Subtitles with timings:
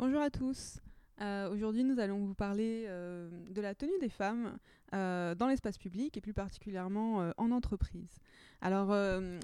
[0.00, 0.80] Bonjour à tous.
[1.20, 4.56] Euh, Aujourd'hui, nous allons vous parler euh, de la tenue des femmes
[4.94, 8.16] euh, dans l'espace public et plus particulièrement en entreprise.
[8.62, 8.94] Alors,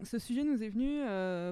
[0.03, 1.01] ce sujet nous est venu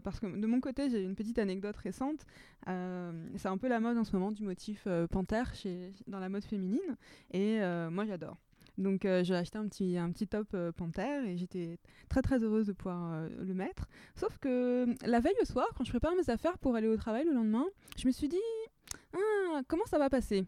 [0.03, 2.25] parce que de mon côté, j'ai une petite anecdote récente.
[2.67, 6.45] C'est un peu la mode en ce moment du motif panthère chez, dans la mode
[6.45, 6.97] féminine
[7.31, 7.61] et
[7.91, 8.39] moi, j'adore.
[8.79, 11.79] Donc j'ai acheté un petit, un petit top euh, panthère et j'étais
[12.09, 13.87] très très heureuse de pouvoir le mettre.
[14.17, 17.25] Sauf que la veille au soir, quand je prépare mes affaires pour aller au travail
[17.25, 17.67] le lendemain,
[17.99, 18.37] je me suis dit
[19.15, 20.47] ah, comment ça va passer?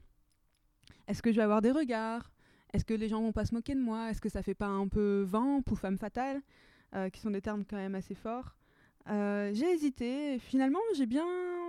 [1.08, 2.32] Est-ce que je vais avoir des regards?
[2.72, 4.10] Est-ce que les gens vont pas se moquer de moi?
[4.10, 6.42] Est-ce que ça fait pas un peu vamp ou femme fatale?
[6.94, 8.56] Euh, Qui sont des termes quand même assez forts.
[9.08, 11.26] Euh, j'ai hésité et finalement j'ai bien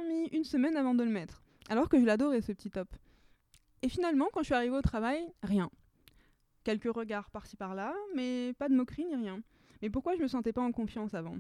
[0.08, 1.44] mis une semaine avant de le mettre.
[1.70, 2.88] Alors que je l'adorais ce petit top.
[3.84, 5.70] Et finalement, quand je suis arrivée au travail, rien.
[6.64, 9.41] Quelques regards par-ci par-là, mais pas de moquerie ni rien.
[9.81, 11.38] Mais pourquoi je me sentais pas en confiance avant?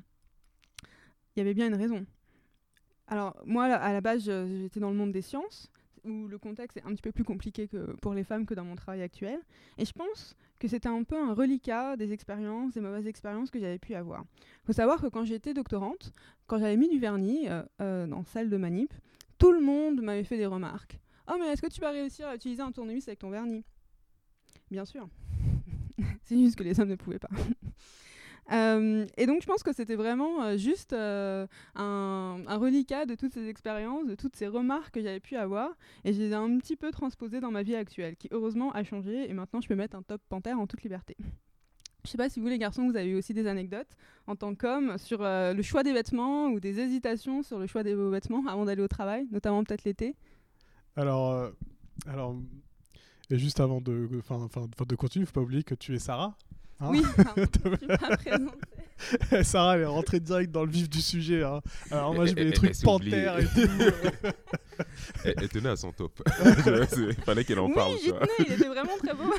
[1.35, 2.05] Il y avait bien une raison.
[3.07, 5.71] Alors, moi, à la base, j'étais dans le monde des sciences,
[6.03, 7.69] où le contexte est un petit peu plus compliqué
[8.01, 9.39] pour les femmes que dans mon travail actuel.
[9.77, 13.59] Et je pense que c'était un peu un reliquat des expériences, des mauvaises expériences que
[13.59, 14.23] j'avais pu avoir.
[14.63, 16.13] Il faut savoir que quand j'étais doctorante,
[16.47, 18.93] quand j'avais mis du vernis euh, euh, dans salle de manip,
[19.37, 20.99] tout le monde m'avait fait des remarques.
[21.29, 23.63] Oh, mais est-ce que tu vas réussir à utiliser un tournevis avec ton vernis?
[24.71, 25.07] Bien sûr.
[26.23, 27.29] C'est juste que les hommes ne pouvaient pas.
[28.51, 33.15] Euh, et donc je pense que c'était vraiment euh, juste euh, un, un reliquat de
[33.15, 35.71] toutes ces expériences, de toutes ces remarques que j'avais pu avoir,
[36.05, 38.83] et je les ai un petit peu transposées dans ma vie actuelle, qui heureusement a
[38.83, 41.17] changé, et maintenant je peux mettre un top panthère en toute liberté.
[42.05, 44.55] Je sais pas si vous les garçons, vous avez eu aussi des anecdotes en tant
[44.55, 48.63] qu'homme sur le choix des vêtements ou des hésitations sur le choix des vêtements avant
[48.63, 50.15] d'aller au travail, notamment peut-être l'été.
[50.95, 51.51] Alors,
[52.07, 52.37] alors,
[53.29, 56.37] et juste avant de, enfin, enfin, de continuer, faut pas oublier que tu es Sarah.
[56.79, 57.33] Hein Oui, pardon,
[57.65, 59.43] je suis pas présentée.
[59.43, 61.43] Sarah, elle est rentrée direct dans le vif du sujet.
[61.43, 61.61] hein.
[61.91, 63.69] Alors moi, je mets elle- trucs panthères et tout.
[65.25, 66.21] Elle, elle tenait à son top.
[66.97, 67.93] Il fallait qu'elle en oui, parle.
[68.39, 69.33] il était vraiment très beau.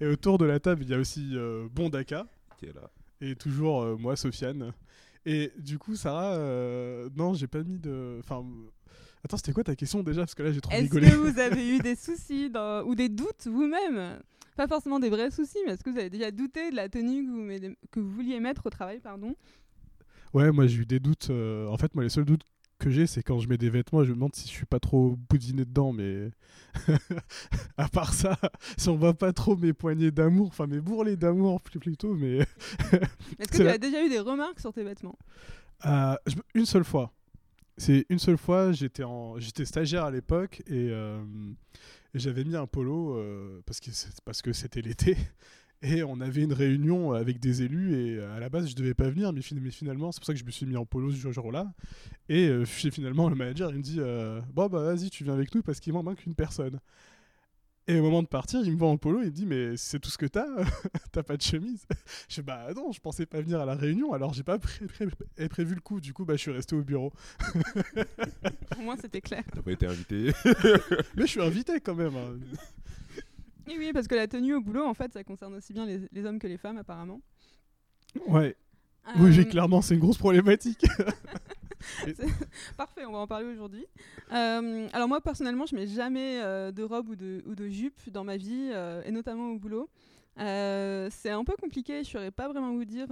[0.00, 2.26] et autour de la table, il y a aussi euh, Bondaka
[2.58, 2.90] Qui est là.
[3.20, 4.72] et toujours euh, moi, Sofiane.
[5.24, 8.18] Et du coup, Sarah, euh, non, j'ai pas mis de.
[8.20, 8.44] Enfin,
[9.24, 10.22] attends, c'était quoi ta question déjà?
[10.22, 11.08] Parce que là, j'ai trop Est-ce rigolé.
[11.10, 14.20] que vous avez eu des soucis dans- ou des doutes vous-même?
[14.56, 17.24] Pas forcément des vrais soucis, mais est-ce que vous avez déjà douté de la tenue
[17.24, 19.34] que vous, mettez- que vous vouliez mettre au travail pardon?
[20.34, 21.28] Ouais, moi j'ai eu des doutes.
[21.30, 22.42] euh, En fait, moi les seuls doutes
[22.78, 24.80] que j'ai, c'est quand je mets des vêtements, je me demande si je suis pas
[24.80, 26.30] trop boudiné dedans, mais
[27.76, 28.36] à part ça,
[28.76, 32.38] si on voit pas trop mes poignées d'amour, enfin mes bourrelets d'amour plus plutôt, mais
[33.38, 35.18] Est-ce que tu as déjà eu des remarques sur tes vêtements?
[35.86, 36.14] Euh,
[36.54, 37.12] une seule fois.
[37.78, 41.22] C'est une seule fois, j'étais en stagiaire à l'époque et, euh,
[42.14, 43.60] et j'avais mis un polo euh,
[44.24, 45.16] parce que c'était l'été
[45.82, 48.94] et on avait une réunion avec des élus et euh, à la base je devais
[48.94, 50.84] pas venir mais, fin- mais finalement c'est pour ça que je me suis mis en
[50.86, 51.72] polo ce jour-là
[52.28, 53.98] et fi- finalement le manager il me dit
[54.52, 56.78] bon bah vas-y tu viens avec nous parce qu'il manque une personne.
[57.88, 59.98] Et au moment de partir, il me voit en polo, il me dit mais c'est
[59.98, 60.46] tout ce que t'as
[61.12, 61.84] T'as pas de chemise
[62.28, 64.86] Je fais bah non, je pensais pas venir à la réunion, alors j'ai pas pré-
[64.86, 66.00] pré- pré- prévu le coup.
[66.00, 67.12] Du coup, bah je suis resté au bureau.
[68.78, 69.42] Au moins c'était clair.
[69.52, 70.32] T'as pas été invité.
[71.16, 72.14] Mais je suis invité quand même.
[72.16, 72.38] hein.
[73.68, 76.00] Et oui, parce que la tenue au boulot, en fait, ça concerne aussi bien les,
[76.10, 77.20] les hommes que les femmes apparemment.
[78.26, 78.56] Ouais.
[79.08, 80.84] Euh, oui, clairement, c'est une grosse problématique.
[82.76, 83.86] Parfait, on va en parler aujourd'hui.
[84.32, 88.10] Euh, alors moi personnellement, je mets jamais euh, de robe ou de, ou de jupe
[88.10, 89.88] dans ma vie, euh, et notamment au boulot.
[90.36, 93.08] C'est un peu compliqué, je ne saurais pas vraiment vous dire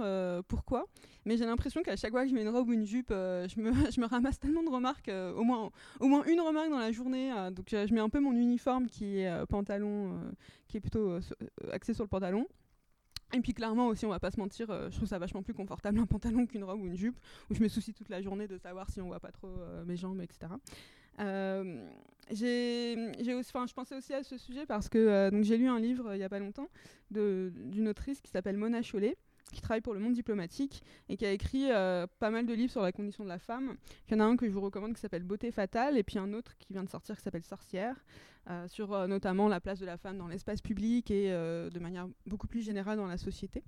[0.47, 0.87] pourquoi,
[1.25, 3.59] mais j'ai l'impression qu'à chaque fois que je mets une robe ou une jupe, je,
[3.59, 6.91] me, je me ramasse tellement de remarques, au, moins, au moins une remarque dans la
[6.91, 7.31] journée.
[7.51, 10.19] donc je mets un peu mon uniforme qui est pantalon,
[10.67, 11.19] qui est plutôt
[11.71, 12.47] axé sur le pantalon.
[13.33, 15.53] Et puis clairement aussi, on va pas se mentir, euh, je trouve ça vachement plus
[15.53, 17.19] confortable un pantalon qu'une robe ou une jupe,
[17.49, 19.85] où je me soucie toute la journée de savoir si on voit pas trop euh,
[19.85, 20.51] mes jambes, etc.
[21.19, 21.87] Euh,
[22.31, 22.95] j'ai,
[23.33, 26.23] aussi, je pensais aussi à ce sujet parce que j'ai lu un livre il y
[26.23, 26.69] a pas longtemps
[27.09, 29.17] d'une autrice qui s'appelle Mona Chollet,
[29.51, 32.71] qui travaille pour le monde diplomatique et qui a écrit euh, pas mal de livres
[32.71, 33.75] sur la condition de la femme.
[34.07, 36.19] Il y en a un que je vous recommande qui s'appelle Beauté fatale et puis
[36.19, 37.95] un autre qui vient de sortir qui s'appelle Sorcière,
[38.49, 42.07] euh, sur euh, notamment la place de la femme dans l'espace public et de manière
[42.25, 43.63] beaucoup plus générale dans la société.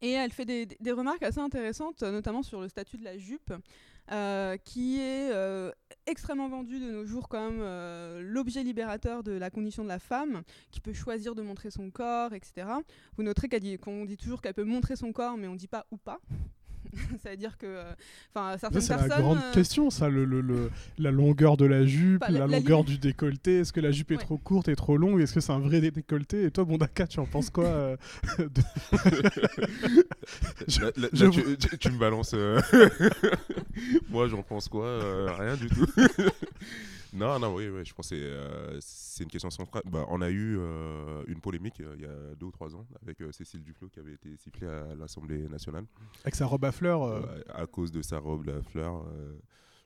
[0.00, 3.52] Et elle fait des, remarques assez intéressantes, notamment sur le statut de la jupe,
[4.12, 5.72] euh, qui est euh,
[6.06, 10.42] extrêmement vendu de nos jours comme euh, l'objet libérateur de la condition de la femme,
[10.70, 12.66] qui peut choisir de montrer son corps, etc.
[13.16, 15.58] Vous noterez qu'elle dit- qu'on dit toujours qu'elle peut montrer son corps, mais on ne
[15.58, 16.20] dit pas ou pas.
[17.22, 17.92] ça veut dire que, euh,
[18.34, 19.08] enfin, Ça, certaines c'est personnes.
[19.10, 22.46] la grande euh, question, ça, le, le- le- la longueur de la jupe, Bah, la,
[22.46, 23.60] longueur du décolleté.
[23.60, 24.22] Est-ce que la jupe est Ouais.
[24.22, 27.06] trop courte et trop longue Est-ce que c'est un vrai dé- décolleté Et toi, Bondaka,
[27.06, 27.96] tu en penses quoi euh,
[28.38, 28.48] de-
[30.68, 32.32] Je- Là, là- je là, vous- tu, tu- tu me balances.
[32.34, 32.60] euh,
[34.10, 35.86] Moi, j'en pense quoi Euh, Rien du tout.
[37.14, 39.82] Non, non, oui, oui, je pense que c'est, euh, c'est une question centrale.
[39.86, 42.84] Bah, on a eu euh, une polémique euh, il y a deux ou trois ans
[43.02, 45.84] avec Cécile Duflot qui avait été sifflée à l'Assemblée nationale
[46.24, 49.06] Avec sa robe à fleurs à cause de sa robe, la fleur.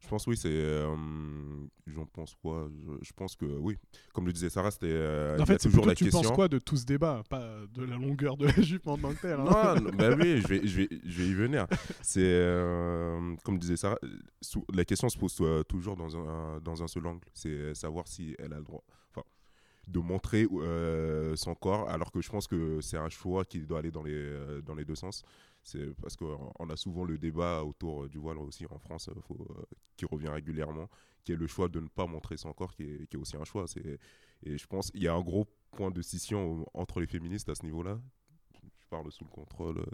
[0.00, 0.48] Je pense oui, c'est.
[0.50, 0.94] euh,
[1.86, 2.68] J'en pense quoi?
[2.86, 3.76] Je, je pense que oui,
[4.12, 4.86] comme le disait Sarah, c'était.
[4.88, 6.22] euh, En fait, c'est toujours la tu question.
[6.22, 7.22] penses quoi de tout ce débat?
[7.28, 9.40] Pas de la longueur de la jupe en tant que telle.
[9.40, 9.74] hein.
[9.76, 11.66] Non, non, bah oui, je vais, je vais, je vais y venir.
[12.02, 13.98] C'est euh, comme disait Sarah,
[14.72, 17.26] la question se pose euh, toujours dans un, dans un seul angle.
[17.34, 19.26] C'est euh, savoir si elle a le droit, enfin,
[19.88, 23.78] de montrer euh, son corps, alors que je pense que c'est un choix qui doit
[23.78, 25.24] aller dans les, dans les deux sens.
[25.68, 29.10] C'est parce qu'on on a souvent le débat autour euh, du voile aussi en France,
[29.10, 29.44] euh, euh,
[29.98, 30.88] qui revient régulièrement,
[31.22, 33.66] qui est le choix de ne pas montrer son corps, qui est, aussi un choix.
[34.44, 37.54] Et je pense qu'il y a un gros point de scission entre les féministes à
[37.54, 38.00] ce niveau-là.
[38.78, 39.84] Je parle sous le contrôle.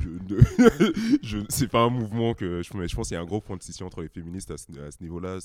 [0.00, 3.26] je ne- c'est pas un mouvement que je, mais je pense qu'il y a un
[3.26, 5.38] gros point de scission entre les féministes à ce, niveau-là,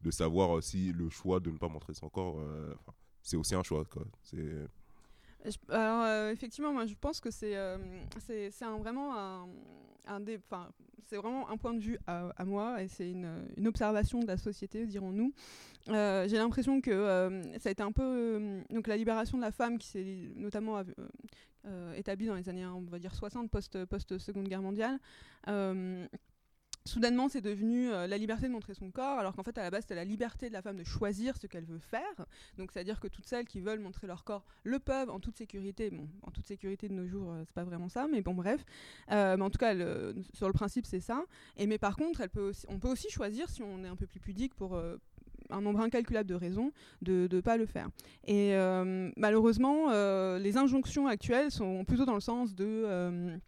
[0.00, 2.42] de savoir si le choix de ne pas montrer son corps,
[3.22, 3.84] c'est aussi un choix.
[4.24, 4.66] C'est,
[5.68, 7.54] Alors euh, effectivement, moi je pense que c'est
[11.16, 15.32] vraiment un, point de vue à, moi et c'est une, observation de la société, dirons-nous.
[15.88, 19.50] Euh, J'ai l'impression que euh, ça a été un peu donc la libération de la
[19.50, 20.82] femme qui s'est notamment
[21.96, 24.98] établie dans les années on va dire 60 post post Seconde Guerre mondiale.
[26.84, 29.70] Soudainement, c'est devenu euh, la liberté de montrer son corps, alors qu'en fait, à la
[29.70, 32.26] base, c'était la liberté de la femme de choisir ce qu'elle veut faire.
[32.58, 35.90] Donc, c'est-à-dire que toutes celles qui veulent montrer leur corps le peuvent en toute sécurité.
[35.90, 38.64] Bon, en toute sécurité de nos jours, euh, c'est pas vraiment ça, mais bon, bref.
[39.12, 39.74] Euh, mais en tout cas,
[40.32, 41.24] sur le principe, c'est ça.
[41.56, 42.22] Et mais par contre,
[42.68, 44.96] on peut aussi choisir, si on est un peu plus pudique, pour euh,
[45.50, 47.90] un nombre incalculable de raisons, de ne pas le faire.
[48.26, 48.54] Et
[49.16, 49.90] malheureusement,
[50.38, 53.38] les injonctions actuelles sont plutôt dans le sens de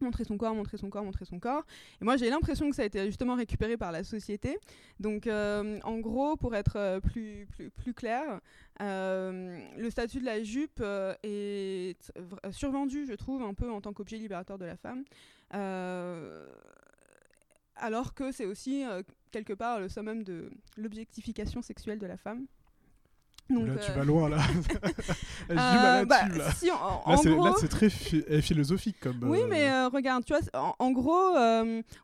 [0.00, 1.64] montrer son corps, montrer son corps, montrer son corps.
[2.00, 4.58] Et moi, j'ai l'impression que ça a été justement récupéré par la société.
[5.00, 8.40] Donc, euh, en gros, pour être euh, plus, plus, plus clair,
[8.82, 10.82] euh, le statut de la jupe
[11.22, 12.12] est
[12.50, 15.04] survendu, je trouve, un peu en tant qu'objet libérateur de la femme.
[17.78, 18.84] Alors que c'est aussi,
[19.30, 22.46] quelque part, le summum de l'objectification sexuelle de la femme.
[23.48, 24.38] Donc, là, tu euh, vas loin, là.
[25.50, 26.50] Euh, bah, là.
[26.52, 27.86] si, en, Là, c'est, gros, très
[28.30, 29.20] euh, philosophique comme.
[29.22, 31.36] oui, euh, mais euh, regarde, tu vois, en, en gros,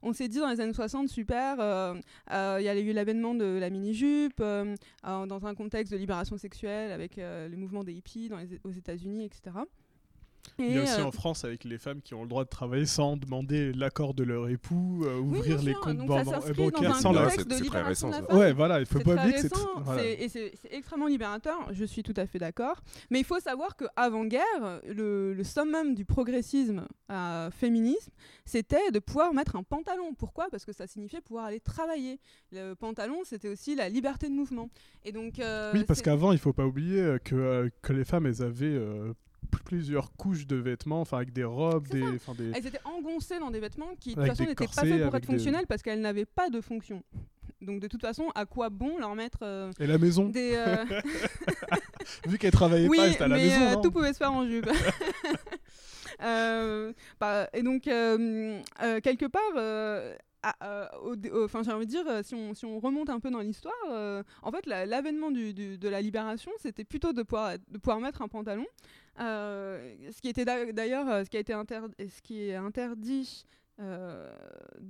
[0.03, 1.57] on s'est dit dans les années 60, super,
[2.31, 4.41] il y a eu l'avènement de la mini-jupe,
[5.03, 8.71] dans un contexte de libération sexuelle avec euh, le mouvement des hippies dans les- aux
[8.71, 9.57] États-Unis, etc.
[10.59, 12.49] Il y a aussi euh, en France avec les femmes qui ont le droit de
[12.49, 17.31] travailler sans demander l'accord de leur époux, euh, ouvrir les comptes bancaires un sans la.
[17.31, 18.27] C'est- très la récent, femme.
[18.37, 19.65] Ouais, voilà, il faut C'est pas très oublier que c'est.
[19.85, 20.03] voilà.
[20.03, 22.83] c'est- et c'est extrêmement libérateur, je suis tout à fait d'accord.
[23.11, 28.11] Mais il faut savoir qu'avant-guerre, le, le summum du progressisme euh, féminisme,
[28.45, 30.15] c'était de pouvoir mettre un pantalon.
[30.15, 30.49] Pourquoi?
[30.51, 32.19] Parce que ça signifiait pouvoir aller travailler.
[32.53, 34.69] Le pantalon, c'était aussi la liberté de mouvement.
[35.05, 38.27] Et donc, euh, Oui, parce qu'avant, il faut pas oublier que, euh, que les femmes,
[38.27, 39.13] elles avaient euh,
[39.65, 42.03] plusieurs couches de vêtements, enfin avec des robes, des,
[42.55, 45.21] elles étaient engoncées dans des vêtements qui, de toute façon, n'étaient pas faits pour être
[45.23, 47.03] des- fonctionnels parce qu'elles n'avaient pas de fonction.
[47.61, 50.53] Donc, de toute façon, à quoi bon leur mettre euh, Et la maison, des.
[50.55, 50.85] euh,
[52.27, 53.63] vu qu'elles travaillaient oui, pas, étaient à la mais maison.
[53.63, 54.69] euh, non tout pouvait se faire en jupe.
[57.21, 60.15] Bah, et donc, quelque part,
[60.63, 60.87] euh,
[61.45, 63.75] enfin, j'ai envie de dire, euh, si on, si on remonte un peu dans l'histoire,
[63.91, 68.01] euh, en fait, la- l'avènement du- de la libération, c'était plutôt de pouvoir, de pouvoir
[68.01, 68.67] mettre un pantalon.
[69.21, 73.45] Euh, ce qui était d'a- d'ailleurs, euh, ce qui a été ce qui est interdit.
[73.83, 74.31] Euh,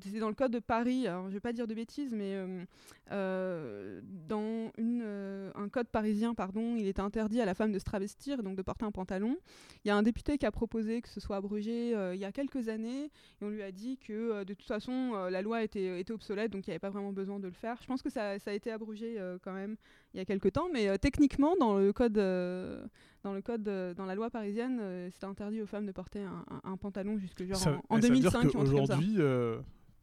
[0.05, 2.65] c'est dans le code de Paris, alors je vais pas dire de bêtises, mais euh,
[3.11, 8.43] euh, dans un code parisien, pardon, il était interdit à la femme de se travestir,
[8.43, 9.37] donc de porter un pantalon.
[9.85, 12.33] Il y a un député qui a proposé que ce soit abrogé il y a
[12.33, 16.53] quelques années, et on lui a dit que de toute façon la loi était, obsolète,
[16.53, 17.79] donc il n'y avait pas vraiment besoin de le faire.
[17.81, 19.77] Je pense que ça, a été abrogé quand même
[20.15, 22.85] il y a quelques temps, mais euh, techniquement dans le code, euh,
[23.23, 24.81] dans le code, euh, dans la loi parisienne,
[25.13, 27.99] c'était interdit aux femmes de porter un, un- un pantalon jusque genre Ça- en, en
[27.99, 29.17] eh, ça veut 2005 dire qu'aujourd'hui,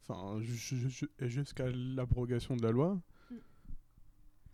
[0.07, 0.39] enfin,
[1.19, 2.99] jusqu'à l'abrogation de la loi.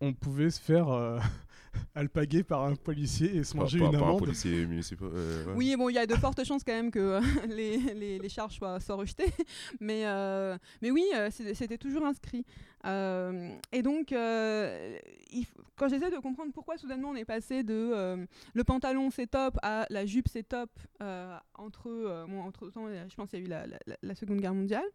[0.01, 1.19] On pouvait se faire euh,
[1.95, 4.19] alpaguer par un policier et se manger par- une par un amende.
[4.19, 5.09] policier municipal.
[5.13, 5.53] euh, ouais.
[5.55, 8.29] Oui, bon, il y a de fortes chances quand même que euh, les, les- les
[8.29, 9.31] charges soient, soient rejetées.
[9.79, 12.45] Mais, euh, mais oui, c'était toujours inscrit.
[12.85, 14.97] Euh, et donc, euh,
[15.31, 19.27] il quand j'essaie de comprendre pourquoi soudainement on est passé de euh, le pantalon c'est
[19.27, 20.69] top à la jupe c'est top
[21.01, 23.97] euh, entre, euh, bon, entre temps, je pense qu'il y a eu la, la- la-
[24.01, 24.85] la Seconde Guerre mondiale.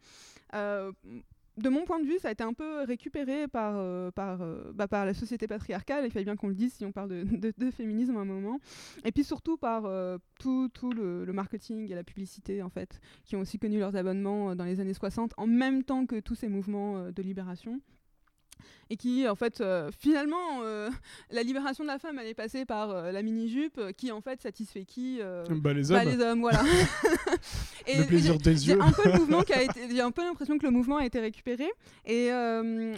[1.60, 4.88] De mon point de vue, ça a été un peu récupéré par, euh, euh, bah,
[4.88, 8.16] par la société patriarcale, il fallait bien qu'on le dise si on parle de, féminisme
[8.16, 8.60] à un moment,
[9.04, 13.40] et puis surtout par euh, tout, le, marketing et la publicité, en fait, qui ont
[13.40, 17.10] aussi connu leurs abonnements dans les années 60, en même temps que tous ces mouvements
[17.10, 17.78] de libération.
[18.90, 20.90] Et qui, en fait, euh, finalement, euh,
[21.30, 24.20] la libération de la femme, elle est passée par euh, la mini-jupe, euh, qui, en
[24.20, 26.62] fait, satisfait qui Bah, les hommes, bah, les hommes, voilà.
[27.86, 28.80] Et le plaisir des yeux.
[28.80, 31.06] un peu le mouvement qui a été j'ai un peu l'impression que le mouvement a
[31.06, 31.68] été récupéré
[32.04, 32.28] et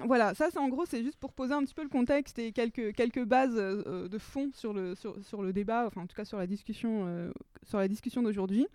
[0.04, 2.52] voilà ça c'est en gros c'est juste pour poser un petit peu le contexte et
[2.52, 6.24] quelques quelques bases de fond sur le sur, sur le débat enfin en tout cas
[6.24, 7.32] sur la discussion
[7.64, 8.66] sur la discussion d'aujourd'hui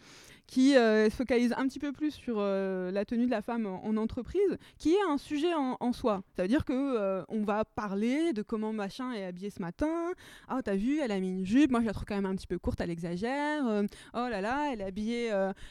[0.48, 3.66] qui euh, se focalise un petit peu plus sur euh, la tenue de la femme
[3.66, 6.24] en, en entreprise qui est un sujet en, soi.
[6.36, 10.12] Ça veut dire que euh, on va parler de comment machin est habillé ce matin
[10.48, 11.72] ah t'as vu elle a mis une jupe.
[11.72, 13.64] Moi je la trouve quand même un petit peu courte elle exagère.
[14.14, 15.28] Oh là là elle est habillée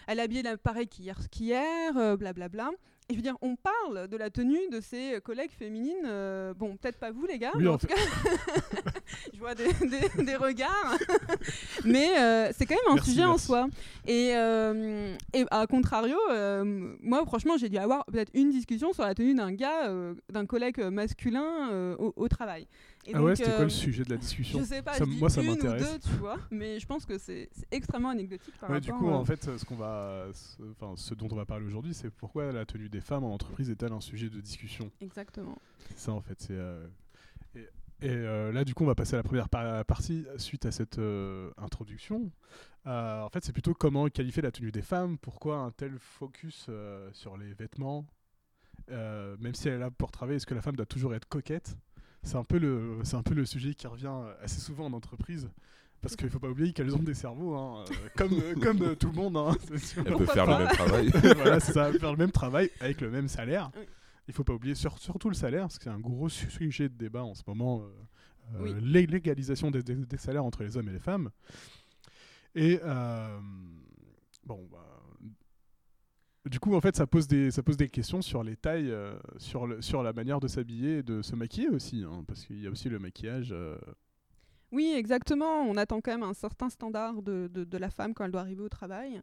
[0.07, 2.71] elle est habillée pareil qu'hier, blablabla.
[3.09, 5.95] Et je veux dire, on parle de la tenue de ses collègues féminines.
[6.07, 7.95] euh, bon, peut-être pas vous, les gars, Oui, mais en, en tout cas,
[9.33, 10.97] je vois des, des- des regards.
[11.85, 13.69] mais euh, c'est quand même un Merci, sujet en soi.
[14.09, 16.17] Et, euh, et à contrario,
[17.01, 19.93] moi, franchement, j'ai dû avoir peut-être une discussion sur la tenue d'un gars,
[20.33, 22.67] d'un collègue masculin au, au travail.
[23.09, 25.05] Et Ah ouais, c'était quoi euh, le sujet de la discussion je sais pas, Ça-
[25.05, 25.83] je dis moi, ça m'intéresse.
[26.03, 29.13] deux, tu vois, mais je pense que c'est extrêmement anecdotique par Ouais, du coup, à-
[29.17, 32.51] en fait, ce qu'on va, ce- enfin, ce dont on va parler aujourd'hui, c'est pourquoi
[32.53, 34.91] la tenue des femmes en entreprise est-elle un sujet de discussion?
[35.01, 35.57] Exactement.
[35.91, 36.41] C'est ça, en fait.
[36.41, 36.87] C'est euh,
[37.55, 37.61] et,
[38.03, 40.73] et, euh, là, du coup, on va passer à la première par- partie suite à
[40.73, 42.33] cette euh, introduction.
[42.87, 45.17] Euh, en fait, c'est plutôt comment qualifier la tenue des femmes.
[45.19, 48.05] Pourquoi un tel focus euh, sur les vêtements,
[48.91, 50.37] Euh, même si elle est là pour travailler.
[50.37, 51.77] Est-ce que la femme doit toujours être coquette?
[52.27, 55.49] C'est un peu le, c'est un peu le sujet qui revient assez souvent en entreprise.
[56.03, 58.95] Parce qu'il faut pas oublier qu'elles ont des cerveaux, hein, euh, comme, euh, comme euh,
[58.95, 59.37] tout le monde.
[59.37, 60.03] hein, c'est sûr.
[60.05, 61.09] Elle peut Pourquoi faire pas le même travail.
[61.37, 63.71] voilà, ça, faire le même travail avec le même salaire.
[63.77, 63.85] Oui.
[64.29, 66.89] Il faut pas oublier sur- surtout le salaire, parce que c'est un gros su- sujet
[66.89, 67.83] de débat en ce moment.
[68.55, 68.75] euh, Oui.
[68.83, 71.31] L'égalisation des, des- des salaires entre les hommes et les femmes.
[72.55, 73.39] Et euh,
[74.45, 74.86] bon, bah,
[76.49, 79.15] du coup, en fait, ça pose des, ça pose des questions sur les tailles, euh,
[79.39, 82.61] sur, le, sur la manière de s'habiller et de se maquiller aussi, hein, parce qu'il
[82.63, 83.51] y a aussi le maquillage.
[83.53, 83.77] euh,
[84.73, 85.63] Oui, exactement.
[85.63, 88.41] On attend quand même un certain standard de, de- de la femme quand elle doit
[88.41, 89.21] arriver au travail.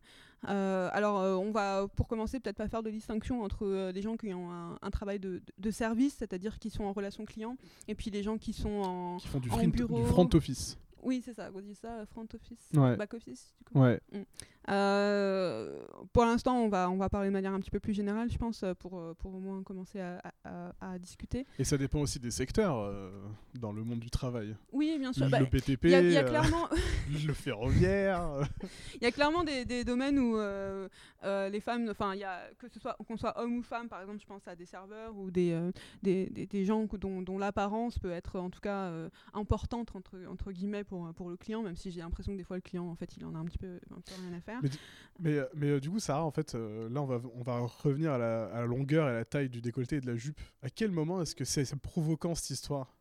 [0.50, 4.34] Euh, alors, on va, pour commencer, peut-être pas faire de distinction entre les gens qui
[4.34, 8.10] ont un, un travail de, de service, c'est-à-dire qui sont en relation client, et puis
[8.10, 9.18] les gens qui sont en...
[9.18, 10.00] qui font du, En front, bureau.
[10.01, 10.77] du front office.
[11.01, 12.96] Oui, c'est ça, on dit ça, front office, Ouais.
[12.96, 13.53] back office.
[13.58, 13.80] du coup.
[13.82, 14.00] Ouais.
[14.70, 18.29] Euh, pour l'instant, on va, on va parler de manière un petit peu plus générale,
[18.32, 21.46] je pense, euh, pour, euh, pour au moins commencer à, à- discuter.
[21.58, 23.10] Et ça dépend aussi des secteurs euh,
[23.55, 24.55] dans le monde du travail.
[24.72, 25.25] Oui, bien sûr.
[25.25, 26.70] Le Bah, BTP, Il y a, y a clairement,
[27.27, 28.22] le ferroviaire.
[28.96, 30.88] Il y a clairement des, des domaines où euh,
[31.50, 32.13] les femmes, enfin,
[32.60, 35.15] que ce soit qu'on soit homme ou femme, par exemple, je pense à des serveurs
[35.17, 35.60] ou des
[36.03, 38.91] des, des, des gens dont, dont l'apparence peut être en tout cas
[39.34, 42.58] importante entre entre guillemets pour pour le client, même si j'ai l'impression que des fois
[42.58, 44.52] le client en fait il en a un petit peu un peu rien à faire.
[44.62, 44.69] Mais
[45.19, 47.60] Mais, euh, mais euh, du coup, Sarah, en fait, euh, là, on va, on va
[47.60, 50.15] revenir à la, à la longueur et à la taille du décolleté et de la
[50.15, 50.39] jupe.
[50.62, 52.95] À quel moment est-ce que c'est provoquant cette histoire?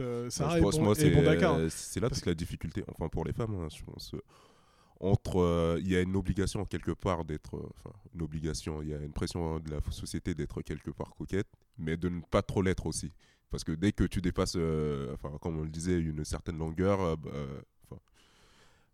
[0.00, 1.56] Euh, Sarah pense, bon, moi, est c'est bon d'accord.
[1.56, 4.12] euh, c'est là Parce toute la difficulté, enfin pour les femmes, hein, je pense.
[4.14, 4.20] euh,
[5.00, 8.88] Entre, euh, il y a une obligation quelque part d'être, euh, enfin une obligation, il
[8.88, 12.42] y a une pression de la société d'être quelque part coquette, mais de ne pas
[12.42, 13.12] trop l'être aussi,
[13.50, 17.00] parce que dès que tu dépasses, euh, enfin comme on le disait, une certaine longueur,
[17.00, 18.00] euh, bah, euh, enfin,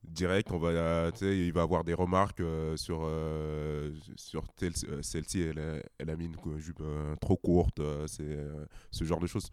[0.08, 5.42] direct, on va, il va avoir des remarques euh, sur euh, sur telle, euh, celle-ci,
[5.42, 9.20] elle, a- elle a mis une jupe euh, trop courte, euh, c'est euh, ce genre
[9.20, 9.48] de choses.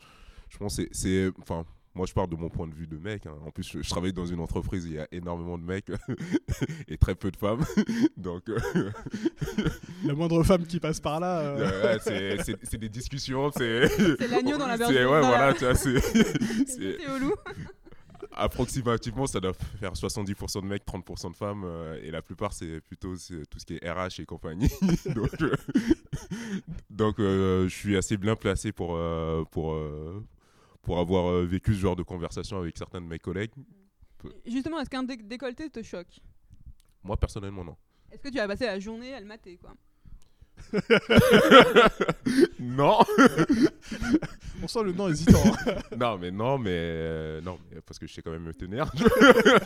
[0.50, 1.66] Je pense que c'est- enfin,
[1.96, 3.26] moi je parle de mon point de vue de mec.
[3.26, 3.36] hein.
[3.46, 5.90] En plus, je, je travaille dans une entreprise, il y a énormément de mecs
[6.88, 7.64] et très peu de femmes,
[8.18, 8.60] donc euh,
[10.06, 11.40] La moindre femme qui passe par là.
[11.40, 12.00] euh, ouais,
[12.64, 15.06] c'est- des discussions, c'est C'est l'agneau dans la bergerie.
[15.06, 17.34] Ouais, la- c'est C'est c'est- c'est au loup.
[18.32, 22.82] Approximativement, ça doit faire 70% de mecs, 30% de femmes, euh, et la plupart, c'est
[22.82, 24.70] plutôt tout ce qui est RH et compagnie.
[25.16, 25.56] donc, euh,
[26.90, 28.98] donc euh, je suis assez bien placé pour,
[29.52, 29.78] pour,
[30.82, 33.52] pour avoir vécu ce genre de conversation avec certains de mes collègues.
[34.46, 36.20] Justement, est-ce qu'un dé- décolleté te choque?
[37.04, 37.76] Moi, personnellement, non.
[38.12, 39.74] Est-ce que tu as passé la journée à le mater quoi?
[42.60, 43.00] non
[44.64, 45.40] On sent le nom hésitant.
[45.46, 45.76] hein.
[45.98, 48.92] non, mais non, mais euh, non, mais parce que je sais quand même me tenir.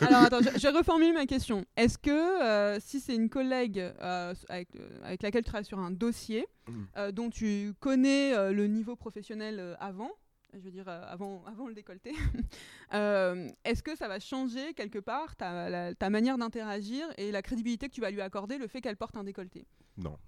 [0.00, 1.64] Alors attends, je, je reformule ma question.
[1.76, 2.10] Est-ce que
[2.42, 6.46] euh, si c'est une collègue euh, avec, euh, avec laquelle tu travailles sur un dossier
[6.68, 6.82] Mm.
[6.96, 10.10] euh, dont tu connais euh, le niveau professionnel euh, avant,
[10.52, 12.12] je veux dire euh, avant, avant le décolleté,
[12.94, 17.40] euh, est-ce que ça va changer quelque part ta, la- ta manière d'interagir et la
[17.42, 19.64] crédibilité que tu vas lui accorder le fait qu'elle porte un décolleté?
[19.96, 20.18] Non,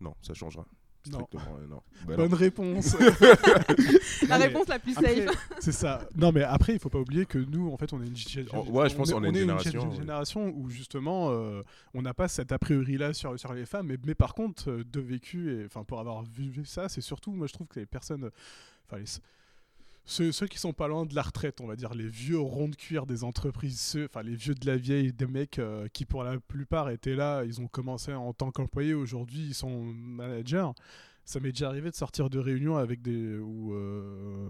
[0.00, 0.64] non, ça changera.
[1.10, 1.26] Non.
[1.34, 1.82] Euh, non.
[2.06, 2.28] Bah non.
[2.28, 2.96] Bonne réponse.
[4.28, 5.36] La Non, réponse la plus après, safe.
[5.58, 6.06] c'est ça.
[6.16, 8.46] Non, mais après, il faut pas oublier que nous, en fait, on est une, gé-
[8.52, 9.96] Oh, ouais, je pense est- qu'on est une est génération, gé- ouais.
[9.96, 11.62] génération où justement, euh,
[11.94, 14.70] on n'a pas cet a priori là sur, sur les femmes, mais, mais par contre,
[14.70, 17.66] euh, de vécu, et enfin, pour avoir vu, vu ça, c'est surtout, moi, je trouve
[17.66, 18.30] que les personnes,
[18.86, 19.20] enfin, les-
[20.04, 22.74] ceux, qui sont pas loin de la retraite, on va dire, les vieux ronds de
[22.74, 26.24] cuir des entreprises, ceux, enfin, les vieux de la vieille, des mecs euh, qui, pour
[26.24, 30.70] la plupart, étaient là, ils ont commencé en tant qu'employés, aujourd'hui, ils sont managers.
[31.24, 34.48] Ça m'est déjà arrivé de sortir de réunions avec des où, euh,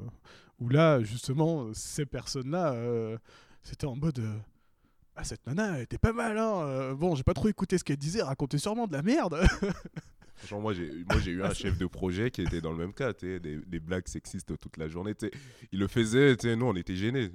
[0.70, 3.18] là justement ces personnes-là euh,
[3.62, 4.22] c'était en mode
[5.16, 7.96] ah cette nana elle était pas mal hein bon j'ai pas trop écouté ce qu'elle
[7.96, 9.44] disait racontait sûrement de la merde
[10.42, 12.92] Franchement, moi j'ai moi j'ai eu un chef de projet qui était dans le même
[12.92, 15.14] cas, des, des blagues sexistes toute la journée.
[15.70, 17.30] Il le faisait, nous on était gênés.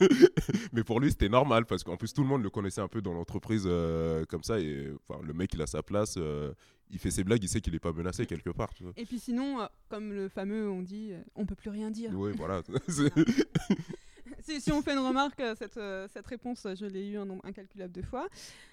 [0.72, 3.02] Mais pour lui c'était normal parce qu'en plus tout le monde le connaissait un peu
[3.02, 4.88] dans l'entreprise euh, comme ça et
[5.22, 6.52] le mec il a sa place, euh,
[6.90, 8.72] il fait ses blagues, il sait qu'il est pas menacé quelque part.
[8.72, 8.92] Tu vois.
[8.96, 12.12] Et puis sinon, euh, comme le fameux on dit, on peut plus rien dire.
[12.14, 12.62] Oui, voilà.
[14.44, 17.24] Si, on fait une remarque, euh, cette, euh, cette réponse, euh, je l'ai eu un
[17.24, 18.28] nombre incalculable de fois.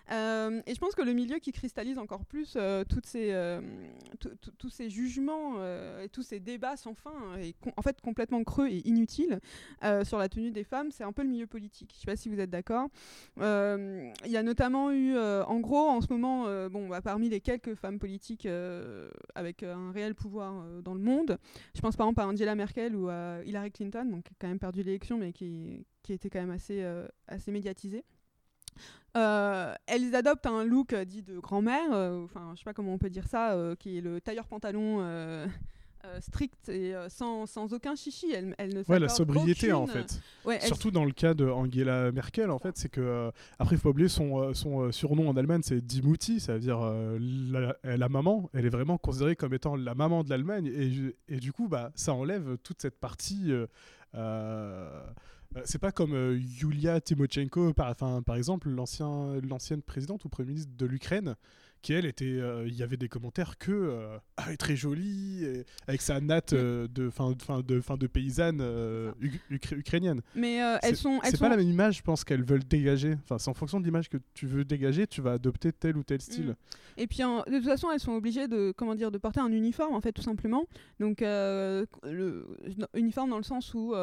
[0.09, 2.57] Et je pense que le milieu qui cristallise encore plus
[2.89, 3.33] toutes ces,
[4.57, 5.53] tous ces jugements
[6.03, 9.39] et tous ces débats sans fin, et en fait complètement creux et inutiles
[10.03, 11.91] sur la tenue des femmes, c'est un peu le milieu politique.
[11.93, 12.89] Je ne sais pas si vous êtes d'accord.
[13.37, 17.75] Il y a notamment eu, en gros, en ce moment, bon, bah, parmi les quelques
[17.75, 18.49] femmes politiques
[19.33, 21.37] avec un réel pouvoir dans le monde,
[21.73, 24.49] je pense par exemple à Angela Merkel ou à Hillary Clinton, donc qui a quand
[24.49, 25.60] même perdu l'élection, mais qui,
[26.03, 28.03] qui était quand même assez, euh, assez médiatisée.
[29.17, 32.93] Euh, elles adoptent un look euh, dit de grand-mère, euh, enfin je sais pas comment
[32.93, 35.05] on peut dire ça, euh, qui est le tailleur pantalon
[36.19, 38.31] strict et sans, sans aucun chichi.
[38.33, 41.45] Elles, elles ne ouais la sobriété en fait Ouais, elles- surtout dans le cas de
[41.45, 45.37] Angela Merkel en fait c'est que après il faut pas oublier son, son surnom en
[45.37, 46.79] Allemagne c'est Die Mutti ça veut dire
[47.19, 51.39] la, la maman elle est vraiment considérée comme étant la maman de l'Allemagne et, et
[51.39, 53.51] du coup bah ça enlève toute cette partie
[54.15, 55.07] euh,
[55.65, 60.85] c'est pas comme euh, Yulia Tymoshenko par, exemple l'ancien l'ancienne présidente ou premier ministre de
[60.85, 61.35] l'Ukraine
[61.81, 64.75] qui elle était euh, il y avait des commentaires que euh, ah, elle est très
[64.75, 69.75] jolie et- avec sa natte euh, de fin fin de fin de paysanne uk- ukra-
[69.77, 73.15] ukrainienne mais elles sont, c'est sont pas la même image, je pense, qu'elles veulent dégager.
[73.23, 76.03] Enfin, c'est en fonction de l'image que tu veux dégager, tu vas adopter tel ou
[76.03, 76.49] tel style.
[76.49, 76.55] Mm.
[76.97, 79.51] Et puis en- de toute façon, elles sont obligées de comment dire de porter un
[79.51, 80.65] uniforme en fait tout simplement.
[80.99, 81.87] Donc le
[82.93, 83.93] uniforme dans le sens où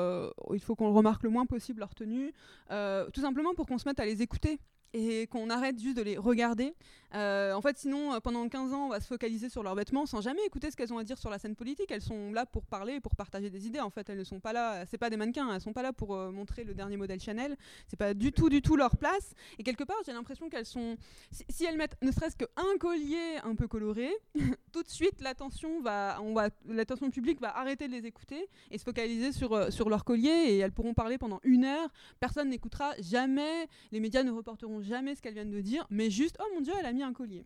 [0.53, 2.33] il faut qu'on remarque le moins possible leur tenue,
[2.71, 4.59] tout simplement pour qu'on se mette à les écouter
[4.95, 6.75] et qu'on arrête juste de les regarder.
[7.15, 10.05] Euh, en fait, sinon, euh, pendant 15 ans, on va se focaliser sur leurs vêtements
[10.05, 11.91] sans jamais écouter ce qu'elles ont à dire sur la scène politique.
[11.91, 13.81] Elles sont là pour parler pour partager des idées.
[13.81, 14.85] En fait, elles ne sont pas là.
[14.87, 15.53] C'est pas des mannequins.
[15.55, 17.57] Elles sont pas là pour euh, montrer le dernier modèle Chanel.
[17.87, 19.33] C'est pas du tout, du tout leur place.
[19.59, 20.97] Et quelque part, j'ai l'impression qu'elles sont
[21.31, 24.11] si, elles mettent ne serait-ce qu'un collier un peu coloré,
[24.73, 28.79] tout de suite l'attention va, on va, l'attention publique va arrêter de les écouter et
[28.79, 31.89] se focaliser sur, sur leur collier et elles pourront parler pendant une heure.
[32.21, 36.37] Personne n'écoutera jamais, les médias ne reporteront jamais ce qu'elles viennent de dire, mais juste
[36.41, 37.45] oh mon dieu, elle a mis un collier.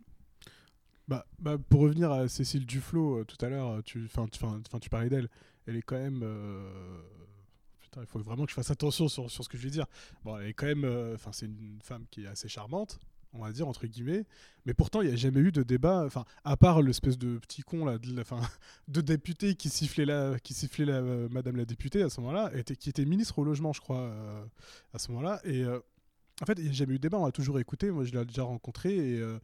[1.09, 4.61] Bah, bah, pour revenir à Cécile Duflo, euh, tout à l'heure, euh, tu, 'fin, 'fin,
[4.81, 5.29] tu parlais d'elle.
[5.67, 6.21] Elle est quand même.
[6.23, 6.71] euh,
[7.81, 9.87] Putain, il faut vraiment que je fasse attention sur, sur ce que je vais dire.
[10.25, 10.85] Bon, elle est quand même.
[10.85, 12.99] euh, c'est une femme qui est assez charmante,
[13.35, 14.25] on va dire, entre guillemets.
[14.65, 16.05] Mais pourtant, il n'y a jamais eu de débat.
[16.07, 18.23] Enfin, à part l'espèce de petit con, là, de, la-
[18.89, 22.89] de député qui sifflait, la, qui sifflait la, Madame la députée à ce moment-là, qui
[22.89, 24.11] était ministre au logement, je crois,
[24.95, 25.41] à ce moment-là.
[25.45, 25.65] Et.
[26.41, 27.91] En fait, il n'y a jamais eu de débat, on a toujours écouté.
[27.91, 29.39] Moi, je l'ai déjà rencontré et, euh,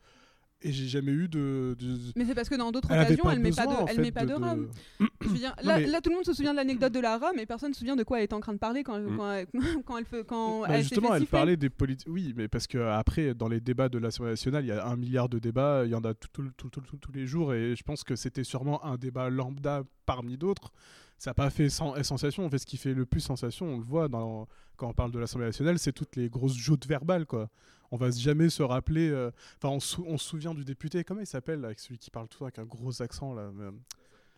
[0.62, 1.76] et j'ai jamais eu de.
[1.78, 4.10] de- Mais c'est parce que dans d'autres occasions, elle met pas de, elle fait, met
[4.10, 4.68] pas de, de- rhum.
[5.20, 6.98] Je veux dire, Non, là, mais- là, tout le monde se souvient de l'anecdote de
[7.00, 8.82] la rhum et personne ne se souvient de quoi elle est en train de parler
[8.82, 9.16] quand elle, Mm.
[9.16, 9.46] quand elle,
[9.84, 12.08] quand elle, fait- quand Bah, elle s'est justement, fait elle parlait des politiques.
[12.10, 14.96] Oui, mais parce que après, dans les débats de l'Assemblée nationale, il y a un
[14.96, 17.54] milliard de débats, il y en a tout- tout- tout- tout- tout- tous les jours,
[17.54, 20.72] et je pense que c'était sûrement un débat lambda parmi d'autres.
[21.18, 22.46] Ça n'a pas fait sen- sensation.
[22.46, 25.10] En fait, ce qui fait le plus sensation, on le voit dans, quand on parle
[25.10, 27.50] de l'Assemblée nationale, c'est toutes les grosses joutes verbales, quoi.
[27.90, 29.08] On va jamais se rappeler.
[29.10, 31.02] euh, Enfin, on, sou- on se souvient du député.
[31.04, 33.50] Comment il s'appelle, avec celui qui parle tout avec un gros accent, là.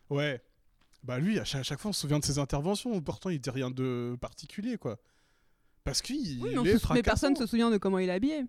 [0.08, 0.40] Ouais.
[1.02, 3.00] Bah lui, à chaque, à chaque fois, on se souvient de ses interventions.
[3.00, 4.98] Pourtant, il dit rien de particulier, quoi.
[5.84, 7.34] Parce qu'il Oui, mais, personne fracassant.
[7.36, 8.44] se souvient de comment il est habillé.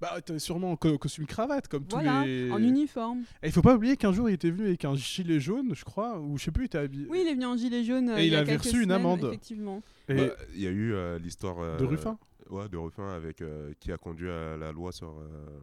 [0.00, 2.50] Bah, t'es sûrement en co- costume cravate, comme Voilà, tous les.
[2.50, 3.20] en uniforme.
[3.42, 5.84] Et il faut pas oublier qu'un jour il était venu avec un gilet jaune, je
[5.84, 7.06] crois, ou je sais plus, il était habillé.
[7.08, 8.10] Oui, il est venu en gilet jaune.
[8.10, 9.24] euh, Et il y a avait quelques reçu une semaines, amende.
[9.24, 9.82] Effectivement.
[10.08, 11.58] Et Bah, Il y a eu euh, l'histoire.
[11.60, 12.18] euh, de Ruffin
[12.50, 15.58] Ouais, de Ruffin avec, euh, qui a conduit à la loi sur, euh,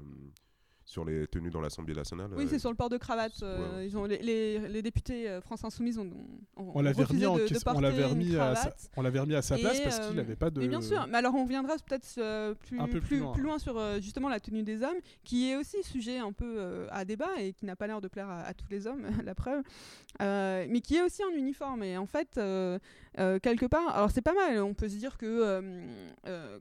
[0.85, 2.29] sur les tenues dans l'Assemblée nationale.
[2.35, 3.41] Oui, euh, c'est sur le port de cravate.
[3.41, 3.87] euh, ouais.
[3.87, 6.09] ils ont, les, les, les députés euh, France Insoumise ont,
[6.57, 8.53] ont, On l'avait refusé remis, en de, de question- porter on l'avait une remis, à
[8.55, 8.91] sa, cravate.
[8.97, 10.59] on l'avait remis à sa place Et, parce euh, qu'il n'avait pas de.
[10.59, 13.59] Mais bien sûr, mais alors on reviendra peut-être euh, plus, Un peu plus plus, loin.
[13.59, 17.05] sur euh, justement la tenue des hommes, qui est aussi sujet un peu euh, à
[17.05, 19.63] débat et qui n'a pas l'air de plaire à, à tous les hommes, la preuve,
[20.21, 21.81] Euh, mais qui est aussi en uniforme.
[21.83, 22.77] Et en fait, euh,
[23.19, 25.61] euh, quelque part, alors c'est pas mal, on peut se dire que, euh,
[26.27, 26.59] euh,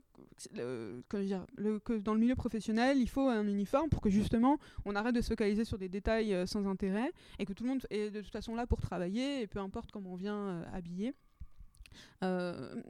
[0.55, 4.09] le- comment dire, le- que dans le milieu professionnel, il faut un uniforme pour que
[4.13, 7.63] justement on arrête de se focaliser sur des détails euh, sans intérêt et que tout
[7.63, 10.37] le monde est de toute façon là pour travailler et peu importe comment on vient
[10.37, 11.13] euh, habillé.
[12.23, 12.81] Euh,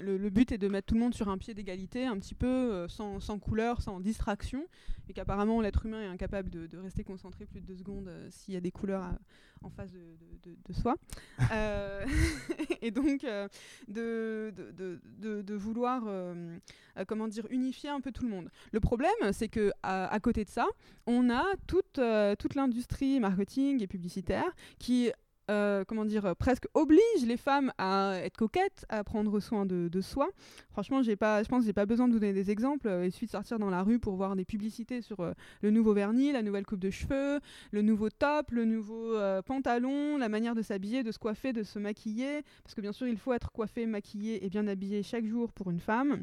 [0.00, 2.34] le, le but est de mettre tout le monde sur un pied d'égalité, un petit
[2.34, 4.66] peu euh, sans, sans couleur, sans distraction,
[5.08, 8.28] et qu'apparemment l'être humain est incapable de, de rester concentré plus de deux secondes euh,
[8.30, 9.18] s'il y a des couleurs à-
[9.64, 10.96] en face de, de- de- de soi.
[11.52, 12.04] Euh,
[12.82, 13.48] et donc euh,
[13.88, 16.56] de, vouloir, euh,
[16.98, 18.48] euh, comment dire, unifier un peu tout le monde.
[18.72, 20.66] Le problème, c'est que à, à côté de ça,
[21.06, 25.10] on a toute, euh, toute l'industrie marketing et publicitaire qui
[25.52, 30.00] euh, comment dire, euh, presque oblige les femmes à être coquettes, à prendre soin de,
[30.00, 30.28] soi.
[30.70, 32.88] Franchement, j'ai pas, je pense que j'ai pas besoin de vous donner des exemples.
[32.88, 35.24] Euh, Il suffit de sortir dans la rue pour voir des publicités sur
[35.62, 40.28] le nouveau vernis, la nouvelle coupe de cheveux, le nouveau top, le nouveau pantalon, la
[40.28, 42.42] manière de s'habiller, de se coiffer, de se maquiller.
[42.64, 45.70] Parce que bien sûr, il faut être coiffé, maquillé et bien habillé chaque jour pour
[45.70, 46.22] une femme.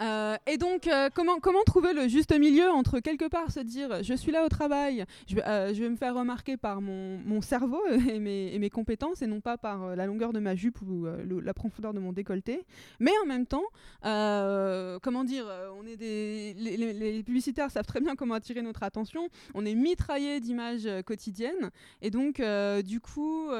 [0.00, 4.14] Euh, et donc, euh, comment, trouver le juste milieu entre quelque part se dire je
[4.14, 8.70] suis là au travail, je euh, vais me faire remarquer par mon, cerveau et mes,
[8.70, 11.06] compétences et non pas par la longueur de ma jupe ou
[11.40, 12.64] la profondeur de mon décolleté.
[12.98, 13.64] Mais en même temps,
[14.02, 15.46] comment dire,
[15.80, 19.28] on est des, les, les- publicitaires savent très bien comment attirer notre attention.
[19.54, 21.70] On est mitraillé d'images quotidiennes
[22.02, 22.42] et donc,
[22.84, 23.50] du coup.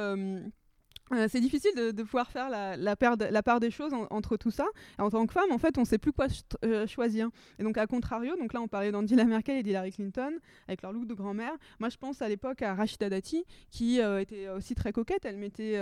[1.12, 4.64] Euh, c'est difficile de, pouvoir faire la, part des choses en- entre tout ça.
[4.98, 6.26] En tant que femme, en fait, on ne sait plus quoi
[6.64, 7.28] euh, choisir.
[7.58, 10.32] Et donc, à contrario, donc là, on parlait d'Angela Merkel et d'Hillary Clinton
[10.66, 11.52] avec leur look de grand-mère.
[11.78, 15.26] Moi, je pense à l'époque à Rachida Dati, qui euh, était aussi très coquette.
[15.26, 15.78] Elle mettait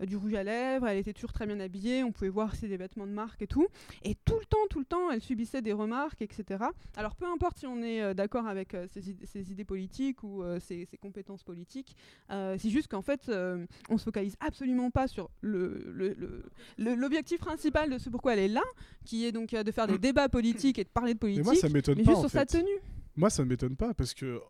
[0.00, 2.04] du rouge à lèvres, elle était toujours très bien habillée.
[2.04, 3.66] On pouvait voir ses vêtements de marque et tout.
[4.02, 6.64] Et tout le temps, tout le temps, elle subissait des remarques, etc.
[6.96, 10.86] Alors, peu importe si on est d'accord avec ses, id- ses idées politiques ou ses,
[11.00, 11.96] compétences politiques,
[12.28, 13.30] c'est juste qu'en fait,
[13.88, 14.57] on se focalise absolument
[14.92, 16.44] pas sur le- le- le-
[16.78, 18.62] le- l'objectif principal de ce pourquoi elle est là,
[19.04, 21.44] qui est donc euh, de faire des débats politiques et de parler de Mais politique,
[21.44, 22.10] moi, ça m'étonne mais pas.
[22.12, 22.68] juste sur sa tenue.
[23.16, 24.40] Moi, ça ne m'étonne pas parce que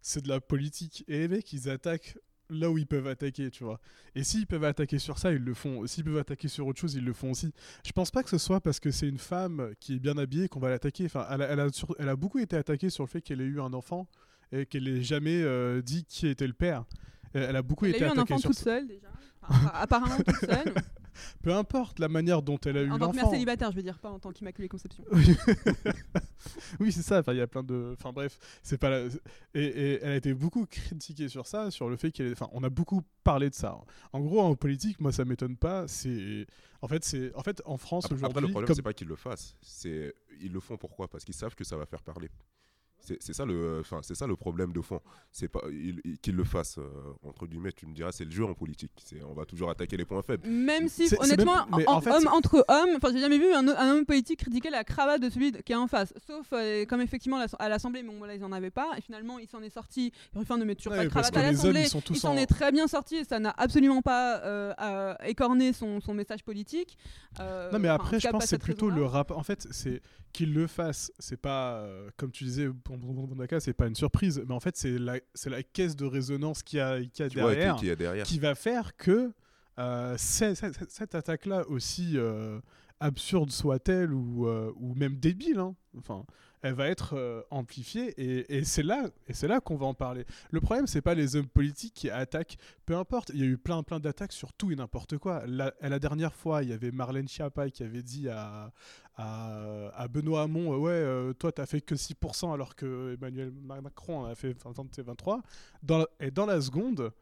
[0.00, 2.16] c'est de la politique et les mecs, ils attaquent
[2.50, 3.78] là où ils peuvent attaquer, tu vois.
[4.14, 5.86] Et s'ils peuvent attaquer sur ça, ils le font.
[5.86, 7.52] S'ils peuvent attaquer sur autre chose, ils le font aussi.
[7.84, 10.48] Je pense pas que ce soit parce que c'est une femme qui est bien habillée
[10.48, 11.04] qu'on va l'attaquer.
[11.04, 13.40] Enfin, elle a, elle a sur- elle a beaucoup été attaquée sur le fait qu'elle
[13.42, 14.08] ait eu un enfant
[14.50, 16.84] et qu'elle ait jamais euh, dit qui était le père.
[17.36, 19.08] Euh, Elle a beaucoup Elle a été eu un enfant sur toute seule déjà.
[19.50, 20.74] Enfin, apparemment toute seule.
[21.42, 23.30] Peu importe la manière dont elle a eu en tant que mère l'enfant.
[23.34, 25.04] célibataire, je veux dire, pas en tant qu'immaculée conception.
[25.12, 25.36] Oui,
[26.80, 27.18] oui c'est ça.
[27.20, 27.94] Enfin, il y a plein de.
[27.98, 28.90] Enfin, bref, c'est pas.
[28.90, 29.06] la-
[29.54, 32.32] Et, et elle a été beaucoup critiquée sur ça, sur le fait qu'elle.
[32.32, 33.76] Enfin, on a beaucoup parlé de ça.
[34.12, 35.88] En gros, en politique, moi, ça m'étonne pas.
[35.88, 36.46] C'est.
[36.82, 37.34] En fait, c'est.
[37.34, 38.26] En fait, en France aujourd'hui.
[38.26, 39.56] après, le problème, comme- c'est pas qu'ils le fassent.
[39.62, 41.08] C'est ils le font pourquoi?
[41.08, 42.28] Parce qu'ils savent que ça va faire parler.
[43.00, 45.00] C'est c'est ça le, enfin c'est ça le problème de fond.
[45.30, 45.60] C'est pas
[46.22, 46.88] qu'ils le fassent euh,
[47.22, 47.72] entre guillemets.
[47.72, 48.90] Tu me diras, c'est le jeu en politique.
[49.04, 50.46] C'est on va toujours attaquer les points faibles.
[50.48, 53.38] Même si, honnêtement, même- mais en- en fait, homme c'est- entre hommes, enfin, j'ai jamais
[53.38, 56.12] vu un, un homme politique critiquer la cravate de celui qui est en face.
[56.26, 58.90] Sauf euh, comme effectivement à l'Assemblée, mais bon, là, ils en avaient pas.
[58.98, 60.12] Et finalement, il s'en est sorti.
[60.34, 61.86] Ruffin ne met toujours Ouais, pas de cravate que à l'Assemblée.
[62.10, 66.00] Il s'en en- est très bien sorti et ça n'a absolument pas euh, écorné son,
[66.00, 66.98] son message politique.
[67.40, 69.38] Euh, Non mais après je pense que c'est plutôt le rapport.
[69.38, 71.10] En fait c'est qu'il le fasse.
[71.18, 74.42] C'est pas euh, comme tu disais Bondaka, c'est pas une surprise.
[74.46, 77.28] Mais en fait c'est la la caisse de résonance qu'il y a, qu'il y a
[77.28, 78.24] Tu vois derrière qui, qui derrière.
[78.24, 79.32] qui va faire que
[79.78, 82.60] euh, cette attaque là aussi euh,
[83.00, 85.58] absurde soit-elle ou euh, ou même débile.
[85.58, 86.24] hein, Enfin
[86.62, 90.24] elle va être euh, amplifiée et, c'est là et là qu'on va en parler.
[90.50, 93.30] Le problème c'est pas les hommes politiques qui attaquent, peu importe.
[93.34, 95.42] Il y a eu plein plein d'attaques sur tout et n'importe quoi.
[95.46, 98.72] La, dernière fois, il y avait Marlène Schiappa qui avait dit à
[99.20, 104.24] à, Benoît Hamon, euh, ouais, euh, toi t'as fait que 6% alors que Emmanuel Macron
[104.24, 105.42] a fait 23.
[105.82, 107.12] Dans la- et dans la seconde.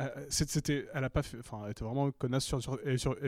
[0.00, 2.78] Euh, c'est- c'était, elle a pas enfin, était vraiment connasse sur, sur,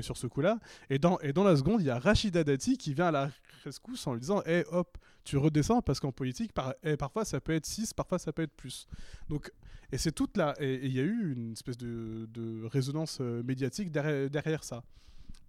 [0.00, 0.58] sur, ce coup-là.
[0.90, 3.30] Et dans, et dans la seconde, il y a Rachida Dati qui vient à la
[3.64, 7.40] rescousse en lui disant, hé, hop, tu redescends parce qu'en politique, par, eh, parfois ça
[7.40, 8.86] peut être 6, parfois ça peut être plus.
[9.28, 9.50] Donc,
[9.92, 13.42] et c'est toute la, et il y a eu une espèce de, de résonance euh,
[13.42, 14.82] médiatique derrière, derrière ça.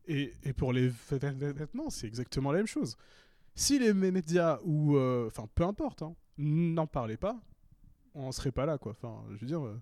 [0.07, 2.95] Et, et pour les vê- vê- vêtements, c'est exactement la même chose.
[3.55, 7.39] Si les médias ou euh, enfin peu importe, hein, n'en parlaient pas,
[8.13, 8.91] on serait pas là quoi.
[8.91, 9.81] Enfin, je veux dire, euh,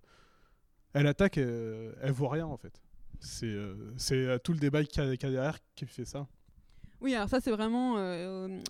[0.94, 2.82] elle attaque, euh, elle voit rien en fait.
[3.20, 6.28] C'est euh, c'est euh, tout le débat qu'il y, a- derrière qui fait ça.
[7.02, 7.96] Oui, alors ça c'est vraiment,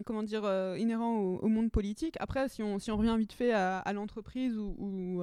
[0.05, 0.43] comment dire,
[0.75, 2.17] inhérent au, monde politique.
[2.19, 5.21] Après, si on, si on revient vite fait à, l'entreprise ou,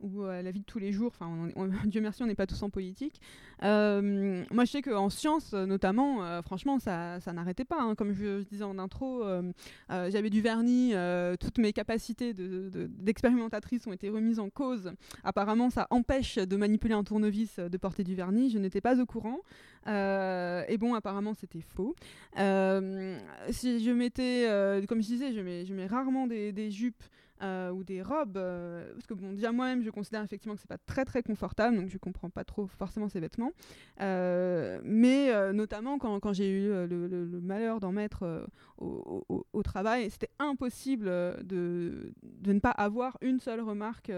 [0.00, 1.48] ou à la vie de tous les jours, enfin,
[1.86, 3.20] Dieu merci, on n'est pas tous en politique.
[3.62, 7.80] Euh, moi, je sais qu'en sciences, euh, notamment, euh, franchement, ça, ça n'arrêtait pas.
[7.80, 7.94] hein.
[7.94, 9.50] Comme je, disais en intro, euh,
[9.90, 14.50] euh, j'avais du vernis, euh, toutes mes capacités de- de- d'expérimentatrice ont été remises en
[14.50, 14.92] cause.
[15.24, 18.50] Apparemment, ça empêche de manipuler un tournevis, euh, de porter du vernis.
[18.50, 19.38] Je n'étais pas au courant.
[19.86, 21.94] Euh, et bon, apparemment, c'était faux.
[22.38, 27.02] Euh, je mettais, euh, comme je disais, je mets, je mets rarement des jupes
[27.42, 30.68] euh, ou des robes, euh, parce que bon, déjà moi-même, je considère effectivement que c'est
[30.68, 33.52] pas très très confortable, donc je comprends pas trop forcément ces vêtements.
[34.00, 41.06] Euh, mais euh, notamment quand, j'ai eu le, malheur d'en mettre au, travail, c'était impossible
[41.44, 42.12] de,
[42.44, 44.10] ne pas avoir une seule remarque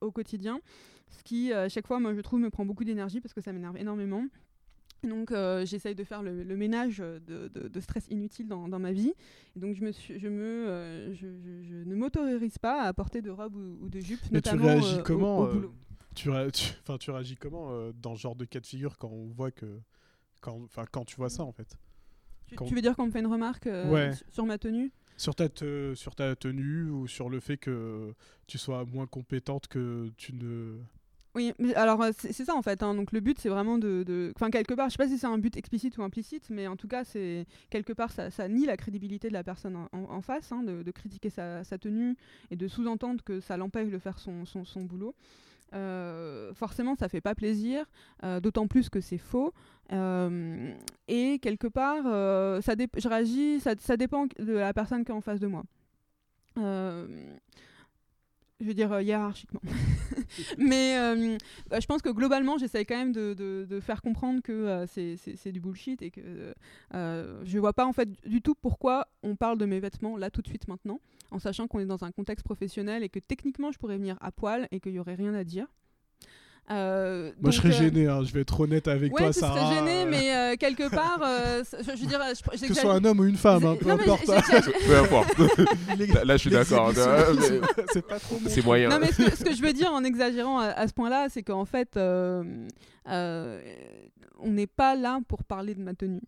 [0.00, 0.60] au quotidien,
[1.10, 3.52] ce qui à chaque fois, moi je trouve, me prend beaucoup d'énergie parce que ça
[3.52, 4.24] m'énerve énormément.
[5.08, 8.78] Donc euh, j'essaye de faire le, le ménage de, de- de stress inutile dans, dans
[8.78, 9.12] ma vie.
[9.56, 12.92] Et donc je, me suis, je, me, euh, je, je- je ne m'autorise pas à
[12.92, 15.74] porter de robe ou, ou de jupe, Mais tu réagis euh, au- comment au, boulot.
[16.14, 19.08] tu, ré- tu- enfin, tu réagis comment dans ce genre de cas de figure quand
[19.10, 19.66] on voit que
[20.40, 21.76] quand tu vois ça en fait?
[22.46, 24.12] Tu, quand- tu veux dire qu'on me fait une remarque Ouais.
[24.14, 24.92] sur- sur ma tenue?
[25.16, 28.12] Sur ta te- sur ta tenue ou sur le fait que
[28.46, 30.78] tu sois moins compétente que tu ne
[31.34, 32.82] Oui, alors euh, c'est ça en fait.
[32.82, 32.94] hein.
[32.94, 35.38] Donc le but c'est vraiment de, enfin quelque part, je sais pas si c'est un
[35.38, 39.28] but explicite ou implicite, mais en tout cas c'est quelque part ça, nie la crédibilité
[39.28, 42.16] de la personne en, face, hein, de, critiquer sa, tenue
[42.50, 44.44] et de sous-entendre que ça l'empêche de faire son,
[44.82, 45.14] boulot.
[45.74, 47.84] Euh, forcément, ça fait pas plaisir,
[48.22, 49.52] euh, d'autant plus que c'est faux.
[49.90, 52.04] Et quelque part,
[52.62, 55.64] ça je réagis, ça dépend de la personne qui est en face de moi.
[58.60, 59.60] Je veux dire euh, hiérarchiquement.
[60.58, 61.36] Mais euh,
[61.68, 65.60] bah, je pense que globalement, j'essaye quand même de, faire comprendre que euh, c'est- du
[65.60, 66.54] bullshit et que
[66.92, 70.40] je vois pas en fait du tout pourquoi on parle de mes vêtements là tout
[70.42, 73.78] de suite maintenant, en sachant qu'on est dans un contexte professionnel et que techniquement je
[73.78, 75.66] pourrais venir à poil et qu'il y aurait rien à dire.
[76.70, 79.38] Euh, moi je serais euh, gêné hein, je vais être honnête avec Ouais, toi tu
[79.40, 82.72] Sarah serais gêné, euh, mais euh, quelque part, euh, je, je veux dire, je- que
[82.74, 84.24] ce soit un homme ou une femme hein, j'ai- peu non, importe
[84.86, 85.38] Peu importe.
[86.14, 86.90] Là, là, je suis d'accord.
[87.92, 88.64] c'est pas trop mon C'est truc.
[88.64, 88.88] moyen.
[88.88, 91.26] Non, mais ce que, ce que je veux dire en exagérant à, à ce point-là,
[91.28, 92.42] c'est qu'en fait, euh,
[93.10, 93.60] euh,
[94.38, 96.22] on n'est pas là pour parler de ma tenue.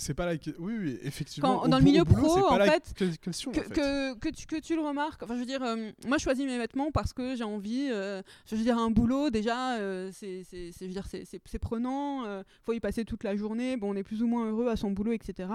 [0.00, 2.92] C'est pas la que- oui oui effectivement Quand- dans le milieu boulot, pro, en fait,
[2.96, 3.70] que- question Que, en fait.
[3.74, 6.44] que, que tu, que tu le remarques, enfin je veux dire, euh, moi je choisis
[6.44, 10.42] mes vêtements parce que j'ai envie, euh, je veux dire, un boulot déjà, euh, c'est
[10.42, 12.24] c'est- je veux dire, c'est- prenant,
[12.64, 14.90] faut y passer toute la journée, bon, on est plus ou moins heureux à son
[14.90, 15.48] boulot, etc.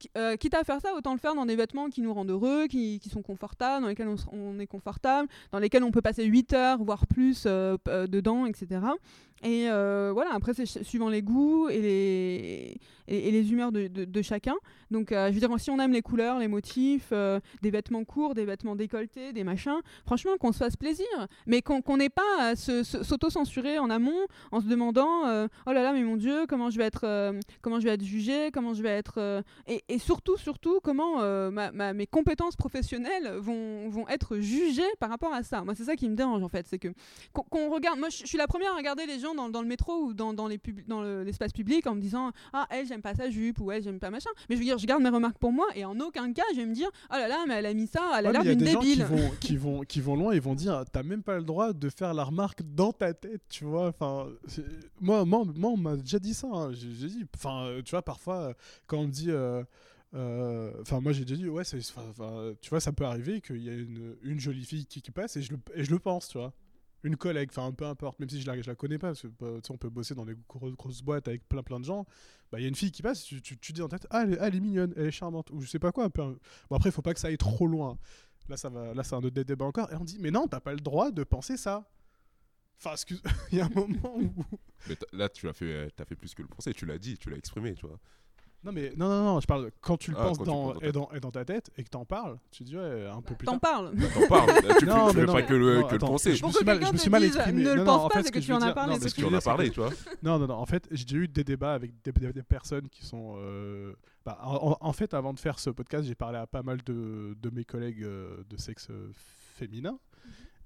[0.00, 2.30] Qui- euh, quitte à faire ça, autant le faire dans des vêtements qui nous rendent
[2.30, 6.02] heureux, qui, qui sont confortables, dans lesquels on, on est confortable, dans lesquels on peut
[6.02, 8.80] passer 8 heures, voire plus euh, euh, dedans, etc.
[9.44, 14.22] Et euh, voilà, après, c'est suivant les goûts et les, et, les humeurs de, de-
[14.22, 14.54] chacun.
[14.90, 18.04] Donc, euh, je veux dire, si on aime les couleurs, les motifs, euh, des vêtements
[18.04, 21.06] courts, des vêtements décolletés, des machins, franchement, qu'on se fasse plaisir.
[21.46, 25.24] Mais qu'on qu'on n'ait pas à s'auto-censurer en amont en se demandant
[25.66, 28.50] Oh là là, mais mon Dieu, comment je vais être, comment je vais être jugé,
[28.50, 29.42] comment je vais être.
[29.66, 31.20] et, et surtout, surtout, comment
[31.92, 35.62] mes compétences professionnelles vont, vont être jugées par rapport à ça.
[35.64, 36.66] Moi, c'est ça qui me dérange, en fait.
[36.66, 36.88] C'est que
[37.32, 37.98] qu'on regarde.
[37.98, 40.32] Moi, je suis la première à regarder les gens dans, dans le métro ou dans,
[40.34, 40.80] dans les pub-
[41.24, 44.10] l'espace public en me disant Ah, elle, j'aime pas sa jupe ou elle, j'aime pas
[44.10, 44.30] machin.
[44.48, 46.56] Mais je veux dire, je garde mes remarques pour moi et en aucun cas, je
[46.60, 48.42] vais me dire Oh là là, mais elle a mis ça, elle a Ouais, l'air
[48.42, 49.04] il y a d'une des gens qui débile.
[49.04, 51.88] vont, qui, vont, qui vont loin, ils vont dire T'as même pas le droit de
[51.90, 53.88] faire la remarque dans ta tête, tu vois.
[53.88, 54.28] Enfin,
[55.00, 56.48] moi, moi, moi, on m'a déjà dit ça.
[56.52, 56.72] hein.
[56.72, 58.52] J'ai dit, enfin, euh, tu vois, parfois, euh,
[58.86, 59.30] quand on me dit.
[59.30, 59.62] euh,
[60.14, 63.74] euh, Enfin, moi j'ai déjà dit, ouais, tu vois, ça peut arriver qu'il y a
[63.74, 66.38] une, une jolie fille qui, qui passe et je, le, et je le pense, tu
[66.38, 66.52] vois.
[67.04, 69.26] Une collègue, enfin, peu importe, même si je la, je la connais pas, parce que
[69.28, 72.06] bah, on peut bosser dans des grosses, grosses boîtes avec plein plein de gens.
[72.50, 74.24] Bah, il y a une fille qui passe, tu, tu, tu dis en tête, ah,
[74.40, 76.08] elle, est- mignonne, elle est charmante, ou je sais pas quoi.
[76.10, 76.22] peu-
[76.70, 77.98] Bon, après, il faut pas que ça aille trop loin.
[78.48, 79.92] Là, ça va, là, c'est un autre dé- débat encore.
[79.92, 81.88] Et on dit, mais non, t'as pas le droit de penser ça.
[82.78, 84.32] Enfin, excuse, il y a un moment où.
[84.88, 86.72] Mais là, tu as fait, t'as fait plus que le penser.
[86.74, 87.98] Tu l'as dit, tu l'as exprimé, tu vois.
[88.64, 90.50] Non, mais non, non, non, je parle de- quand tu le Ah, penses quand tu
[90.50, 92.64] dans, le penses dans et dans, et dans ta tête et que t'en parles, tu
[92.64, 93.60] dis, ouais, un peu plus T'en tard.
[93.82, 93.92] parles.
[93.94, 94.50] Bah, T'en parles.
[94.78, 96.34] Tu Non, fais, tu mais fais non, pas que le, non, que le attends, penser.
[96.34, 97.62] je Pour me que suis mal, quelqu'un je me te suis mal dise, exprimé.
[97.62, 98.60] ne le Non, pense non, en pas, fait, c'est ce que je tu veux en
[98.62, 99.90] as dire- parlé, non, c'est ce ce que Tu en as parlé, tu vois.
[100.22, 100.54] Non, non, non.
[100.54, 103.34] En fait, j'ai déjà eu des débats avec des, des- des personnes qui sont.
[103.38, 103.92] euh,
[104.24, 107.36] bah, en, en fait, avant de faire ce podcast, j'ai parlé à pas mal de,
[107.40, 109.10] de mes collègues euh, de sexe euh,
[109.56, 109.98] féminin.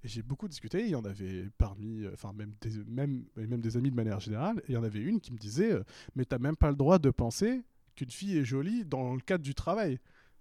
[0.05, 0.83] Et j'ai beaucoup discuté.
[0.85, 2.05] Il y en avait parmi.
[2.05, 4.59] euh, Enfin, même, des, même, et même des amis de manière générale.
[4.61, 5.83] Et il y en avait une qui me disait euh,
[6.15, 7.63] Mais t'as même pas le droit de penser
[7.99, 9.99] qu'une fille est jolie dans le cadre du travail.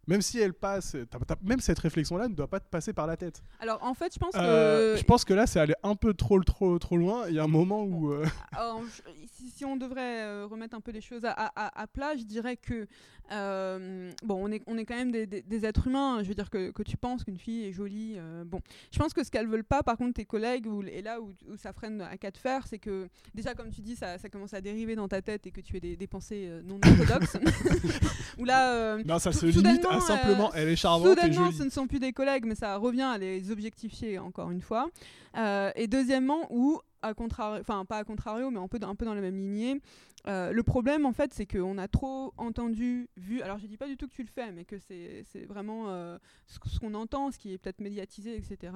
[0.07, 0.95] Même si elle passe,
[1.43, 3.41] même cette réflexion-là ne doit pas te passer par la tête.
[3.59, 6.13] Alors en fait, je pense Euh, que je pense que là, c'est allé un peu
[6.13, 7.25] trop, trop, trop loin.
[7.27, 8.11] Il y a un moment où.
[8.13, 9.01] euh, Alors, je-
[9.33, 12.23] si, si on devrait euh, remettre un peu les choses à, à- à plat, je
[12.23, 12.87] dirais que
[13.31, 16.19] euh, bon, on est, on est quand même des, des- des êtres humains.
[16.23, 18.15] Je veux dire que, que tu penses qu'une fille est jolie.
[18.17, 21.01] euh, bon, je pense que ce qu'elles veulent pas, par contre, tes collègues, ou, et
[21.01, 24.17] là où, où ça freine à quatre fers, c'est que déjà, comme tu dis, ça,
[24.17, 26.61] ça commence à dériver dans ta tête et que tu aies des, des pensées euh,
[26.63, 27.37] non orthodoxes.
[28.37, 28.73] Ou là.
[28.73, 31.57] euh, Non, ça Sou- se limite simplement, euh, elle est charmante et Soudainement, jolie.
[31.57, 34.89] ce ne sont plus des collègues, mais ça revient à les objectifier encore une fois.
[35.37, 38.95] Euh, et deuxièmement, ou à contrario, enfin pas à contrario, mais un peu, dans- un
[38.95, 39.81] peu dans la même lignée.
[40.27, 43.41] Euh, le problème, en fait, c'est qu'on a trop entendu, vu.
[43.41, 46.17] Alors, je dis pas du tout que tu le fais, mais que c'est vraiment euh,
[46.47, 48.73] ce, ce qu'on entend, ce qui est peut-être médiatisé, etc.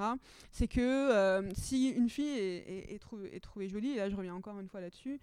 [0.52, 2.58] C'est que euh, si une fille est,
[2.92, 5.20] est- est trou- est trouvée jolie, et là je reviens encore une fois là-dessus,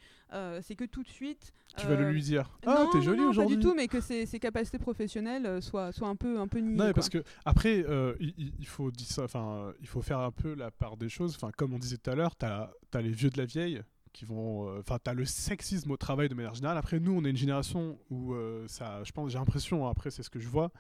[0.63, 1.53] c'est que tout de suite.
[1.77, 2.59] Tu vas le lui dire.
[2.67, 3.57] Ah, t'es jolie aujourd'hui.
[3.57, 6.59] Pas du tout, mais que ses, ses capacités professionnelles soient, soient un peu, un peu
[6.59, 6.77] niées.
[6.77, 6.95] Non, quoi.
[6.95, 7.85] parce que après,
[8.21, 11.35] il, faut dire ça, enfin, il faut faire un peu la part des choses.
[11.37, 13.81] Enfin, comme on disait tout à l'heure, t'as as les vieux de la vieille
[14.13, 16.79] qui vont, euh, enfin, t'as le sexisme au travail de manière générale.
[16.79, 20.11] Après, nous, on est une génération où euh, ça, je pense, j'ai l'impression, hein, après,
[20.11, 20.71] c'est ce que je vois,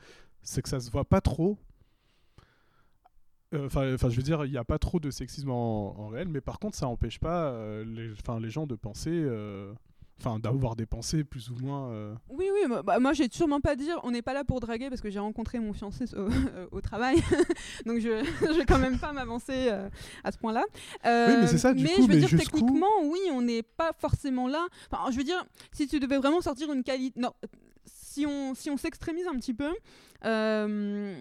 [0.43, 1.59] c'est que ça se voit pas trop.
[3.55, 6.41] Euh, Enfin, je veux dire, il n'y a pas trop de sexisme en, réel, mais
[6.41, 7.53] par contre, ça n'empêche pas
[7.85, 9.27] les, les gens de penser,
[10.20, 11.88] enfin, d'avoir des pensées plus ou moins.
[11.90, 14.44] euh, Oui, oui, moi, bah, moi j'ai sûrement pas à dire, on n'est pas là
[14.44, 16.28] pour draguer parce que j'ai rencontré mon fiancé au,
[16.76, 17.16] au travail,
[17.87, 19.88] donc je je vais quand même pas m'avancer euh,
[20.24, 20.64] à ce point-là.
[21.04, 23.62] Oui, mais c'est ça, du mais coup, je veux mais dire, techniquement, oui, on n'est
[23.62, 24.66] pas forcément là.
[24.90, 27.18] Enfin, je veux dire, si tu devais vraiment sortir une qualité.
[27.20, 27.33] Non,
[27.85, 29.72] si on, si on s'extrémise un petit peu,
[30.24, 31.16] euh,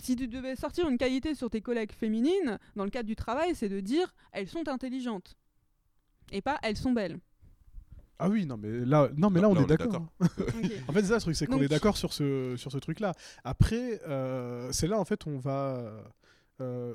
[0.00, 3.54] si tu devais sortir une qualité sur tes collègues féminines, dans le cadre du travail,
[3.54, 5.36] c'est de dire elles sont intelligentes.
[6.30, 7.18] Et pas elles sont belles.
[8.24, 10.06] Ah oui, non, mais là, non, mais là, on Là, est on est d'accord.
[10.88, 12.78] En fait, c'est ça le truc, c'est qu'on Donc- est d'accord sur ce, sur ce
[12.78, 13.14] truc-là.
[13.42, 15.82] Après, euh, c'est là, en fait, on va,
[16.60, 16.94] euh,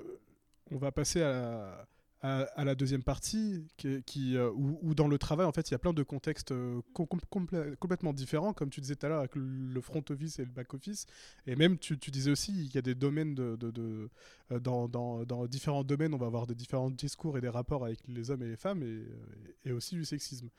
[0.71, 1.87] on va passer à la,
[2.21, 5.75] à, la deuxième partie, qui, qui, euh, où, dans le travail, en fait, il y
[5.75, 9.09] a plein de contextes euh, com- com- complè- complètement différents, comme tu disais tout à
[9.09, 11.05] l'heure, avec le- front office et le back office.
[11.45, 14.09] Et même, tu, disais aussi, il y a des domaines de,
[14.51, 18.31] euh, dans, différents domaines, on va avoir des différents discours et des rapports avec les
[18.31, 20.49] hommes et les femmes, et, et aussi du sexisme.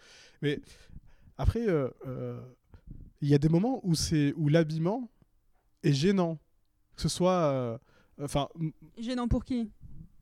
[0.42, 0.61] Mais
[1.37, 1.66] après,
[3.21, 3.94] il y a des moments où
[4.37, 5.11] où l'habillement
[5.83, 6.38] est gênant,
[6.94, 7.81] que ce soit,
[8.21, 8.49] enfin,
[8.97, 9.71] Gênant pour qui?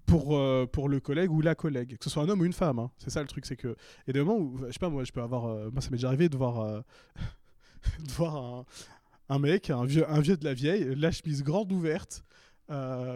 [0.06, 2.52] Pour euh, pour le collègue ou la collègue, que ce soit un homme ou une
[2.52, 2.78] femme.
[2.78, 2.90] hein.
[2.98, 3.76] C'est ça le truc, c'est que
[4.08, 5.96] a des moments où, je sais pas, moi, je peux avoir, euh, moi, ça m'est
[5.96, 6.80] déjà arrivé de voir, euh,
[8.06, 8.64] de voir un,
[9.28, 12.24] un mec, un vieux, un vieux de la vieille, la chemise grande ouverte,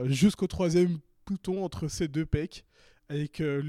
[0.05, 2.65] jusqu'au troisième bouton entre ses deux pecs.
[3.09, 3.61] Avec euh,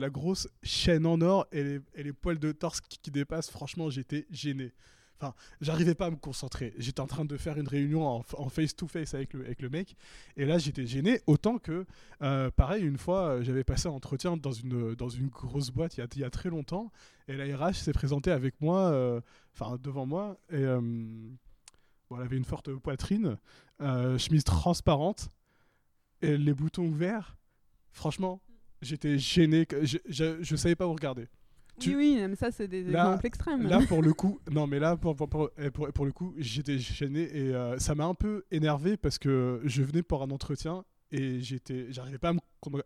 [0.00, 3.50] la grosse chaîne en or et les, et les poils de torse qui, qui dépassent,
[3.50, 4.72] franchement, j'étais gêné.
[5.18, 6.74] Enfin, j'arrivais pas à me concentrer.
[6.76, 9.96] J'étais en train de faire une réunion en, en face-to-face avec le, avec le mec.
[10.36, 11.20] Et là, j'étais gêné.
[11.26, 11.86] Autant que,
[12.22, 15.96] euh, pareil, une fois, euh, j'avais passé un entretien dans une, dans une grosse boîte
[15.96, 16.92] il y a, il y a très longtemps.
[17.28, 19.20] Et la RH s'est présentée avec moi, euh,
[19.54, 20.38] enfin, devant moi.
[20.50, 23.38] Et bon, elle avait une forte poitrine,
[23.80, 25.30] chemise transparente,
[26.20, 27.36] et les boutons ouverts.
[27.90, 28.40] Franchement,
[28.82, 29.66] j'étais gêné.
[29.82, 31.26] Je, je, je savais pas où regarder.
[31.78, 33.62] Tu- Oui, oui, mais ça, c'est des Là- exemples extrêmes.
[33.68, 36.34] Là, pour le coup, non, mais là, pour, pour, pour, eh, pour- pour le coup,
[36.38, 40.30] j'étais gêné et euh, ça m'a un peu énervé parce que je venais pour un
[40.30, 42.40] entretien et j'étais, j'arrivais pas à me,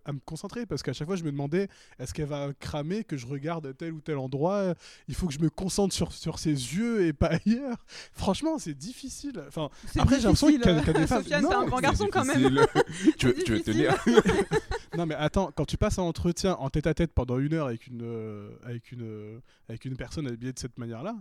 [0.05, 3.17] à me concentrer parce qu'à chaque fois, je me demandais est-ce qu'elle va cramer que
[3.17, 4.75] je regarde tel ou tel endroit?
[5.09, 7.87] Il faut que je me concentre sur, sur ses yeux et pas ailleurs.
[8.13, 9.43] Franchement, c'est difficile.
[9.49, 11.49] Enfin, après, j'ai l'impression difficile, qu'il y a- qu'il y a des femmes- Sofiane, Non,
[11.51, 12.67] c'est un mais grand garçon quand même.
[13.19, 13.95] tu, veux, tu veux tenir?
[14.97, 17.69] Non mais attends, quand tu passes un entretien en tête à tête pendant une heure
[17.69, 21.15] avec une, euh, avec une, euh, avec une personne habillée de cette manière-là,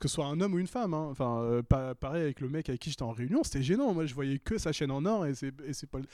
[0.00, 2.48] que ce soit un homme ou une femme, hein, enfin euh, pa- pareil avec le
[2.48, 3.92] mec avec qui j'étais en réunion, c'était gênant.
[3.94, 5.52] Moi je voyais que sa chaîne en or et c'est
[5.90, 5.98] pas.
[5.98, 6.06] le-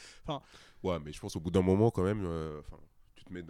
[0.82, 2.76] Ouais, mais je pense au bout d'un moment, quand même, euh, enfin,
[3.14, 3.44] tu te mets,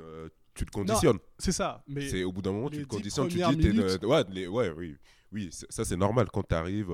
[0.54, 1.18] tu te conditionnes.
[1.38, 1.82] C'est ça.
[1.88, 4.46] Mais C'est au bout d'un moment, tu te conditionnes, tu dis, t'es minutes- ouais, les-
[4.46, 4.96] ouais, oui,
[5.32, 6.28] oui, ça c'est normal.
[6.32, 6.90] Quand tu arrives,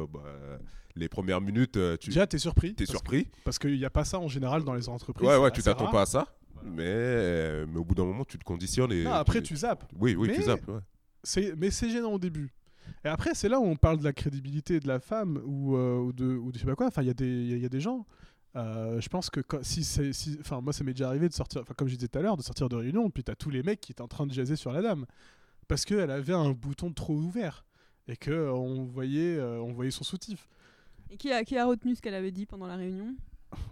[0.97, 2.69] les premières minutes, euh, tu déjà t'es surpris.
[2.69, 3.29] es parce- surpris.
[3.45, 5.27] Parce qu'il n'y a pas ça en général dans les entreprises.
[5.29, 6.27] Ouais, ouais, tu t'attends pas à ça.
[6.55, 6.71] Voilà.
[6.71, 9.05] Mais, euh, mais au bout d'un moment, tu te conditionnes et.
[9.05, 9.85] Non, après tu zappes.
[9.97, 10.69] Oui, oui, tu Mais- zappes.
[10.69, 11.53] ouais.
[11.57, 12.53] Mais c'est gênant au début.
[13.05, 16.13] Et après, c'est là où on parle de la crédibilité de la femme ou, euh,
[16.13, 16.87] de, je sais pas quoi.
[16.87, 18.07] Enfin, il y, a des- y y a des gens.
[18.57, 21.87] euh, je pense que si enfin, moi, ça m'est déjà arrivé de sortir, enfin, comme
[21.89, 23.93] je disais tout à l'heure, de sortir de réunion, puis t'as tous les mecs qui
[23.93, 25.05] étaient en train de jaser sur la dame.
[25.69, 27.65] Parce qu'elle avait un bouton trop ouvert.
[28.09, 30.49] Et que euh, on voyait, euh, voyait son soutif.
[31.11, 33.15] Et qui a, qui a retenu ce qu'elle avait dit pendant la réunion?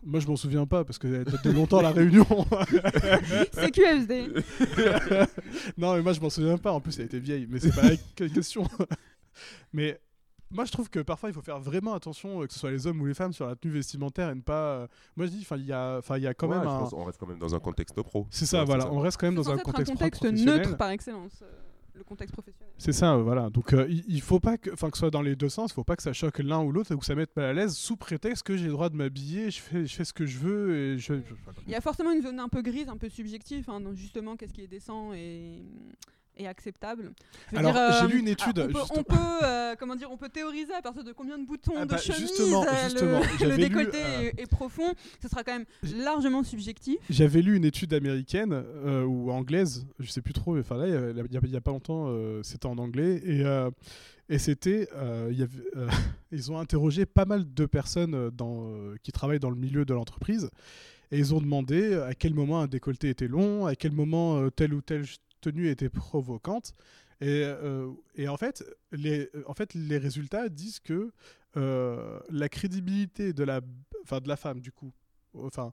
[0.04, 2.24] Moi, je m'en souviens pas parce que ça date de longtemps la réunion.
[3.52, 4.28] C'est QFD.
[5.78, 6.72] non, mais moi je m'en souviens pas.
[6.72, 8.64] En plus, elle était vieille, mais c'est pas la que- question.
[9.72, 10.00] mais
[10.50, 12.86] moi, je trouve que parfois, il faut faire vraiment attention, euh, que ce soit les
[12.86, 14.76] hommes ou les femmes, sur la tenue vestimentaire et ne pas.
[14.76, 16.68] euh, Moi, je dis, enfin, il y a, enfin, il y a quand Ouais, même
[16.68, 16.85] un.
[16.88, 18.27] qu'on reste quand même dans un contexte pro.
[18.31, 18.90] C'est ça, Ouais, voilà.
[18.92, 21.46] On reste quand même dans un contexte, un contexte neutre par excellence, euh,
[21.97, 22.73] le contexte professionnel.
[22.79, 23.51] C'est ça, euh, voilà.
[23.51, 25.71] Donc, euh, il, il faut pas que, enfin, que ce soit dans les deux sens.
[25.71, 27.53] Il faut pas que ça choque l'un ou l'autre ou que ça mette mal à
[27.53, 30.27] l'aise sous prétexte que j'ai le droit de m'habiller, je fais, je fais ce que
[30.27, 31.15] je veux et je.
[31.67, 34.37] Il y a forcément une zone un peu grise, un peu subjective, hein, dans justement
[34.37, 35.65] qu'est-ce qui est décent et,
[36.37, 37.12] et acceptable.
[37.50, 39.16] Je veux Alors, dire, euh, j'ai lu une étude, ah, on peut, juste- on peut,
[39.44, 41.96] euh, comment dire, on peut théoriser à partir de combien de boutons Ah de bah,
[41.98, 44.94] chemise justement, euh, justement, le, le lu, décolleté est, est profond.
[45.22, 45.66] Ce sera quand même
[45.96, 46.98] largement subjectif.
[47.10, 48.64] J'avais lu une étude américaine
[49.06, 52.12] ou anglaise, je sais plus trop, enfin là, il y a- pas longtemps,
[52.42, 53.42] c'était en anglais, et,
[54.28, 55.32] et c'était, euh,
[55.76, 55.88] euh,
[56.32, 59.94] ils ont interrogé pas mal de personnes dans, euh, qui travaillent dans le milieu de
[59.94, 60.50] l'entreprise,
[61.12, 64.74] et ils ont demandé à quel moment un décolleté était long, à quel moment telle
[64.74, 65.04] ou telle
[65.40, 66.74] tenue était provocante,
[67.20, 71.12] et, euh, et en, fait, les, en fait, les résultats disent que
[71.56, 73.60] euh, la crédibilité de la,
[74.02, 74.92] enfin, de la femme, du coup,
[75.34, 75.72] enfin,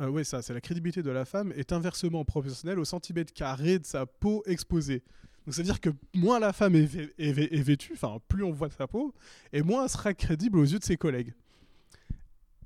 [0.00, 3.78] euh, oui, ça, c'est la crédibilité de la femme est inversement proportionnelle au centimètre carré
[3.78, 5.02] de sa peau exposée.
[5.46, 8.86] Donc, c'est-à-dire que moins la femme est, est est vêtue, enfin, plus on voit sa
[8.86, 9.14] peau,
[9.52, 11.32] et moins elle sera crédible aux yeux de ses collègues.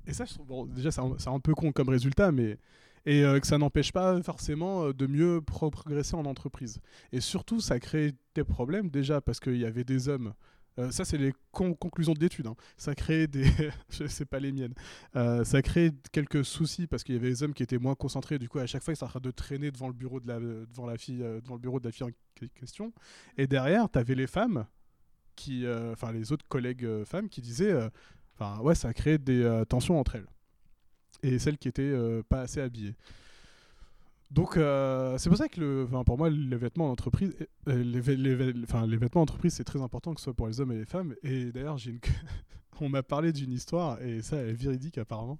[0.07, 0.25] Et ça,
[0.67, 2.57] déjà, c'est un, un peu con comme résultat, mais.
[3.05, 6.79] Et euh, que ça n'empêche pas forcément euh, de mieux pro- progresser en entreprise.
[7.11, 10.33] Et surtout, ça crée des problèmes, déjà, parce qu'il y avait des hommes.
[10.79, 12.47] euh, ça, c'est les con- conclusions de l'étude.
[12.47, 12.55] hein.
[12.77, 13.45] Ça crée des.
[13.89, 14.73] je sais pas les miennes.
[15.43, 18.37] Ça crée quelques soucis parce qu'il y avait des hommes qui étaient moins concentrés.
[18.39, 20.27] Du coup, à chaque fois, ils sont en train de traîner devant le bureau de
[20.27, 22.93] la, devant la fille, devant le bureau de la fille en que- question.
[23.37, 24.65] Et derrière, tu avais les femmes,
[25.35, 27.73] qui, enfin les autres collègues femmes, qui disaient,
[28.35, 30.27] enfin ouais, ça a créé des tensions entre elles
[31.23, 32.95] et celles qui étaient euh, pas assez habillées.
[34.31, 37.35] Donc euh, c'est pour ça que le, pour moi les vêtements d'entreprise,
[37.67, 40.61] euh, les, les enfin, les vêtements d'entreprise c'est très important que ce soit pour les
[40.61, 41.15] hommes et les femmes.
[41.21, 41.99] Et d'ailleurs j'ai une,
[42.79, 45.37] on m'a parlé d'une histoire et ça elle est véridique apparemment.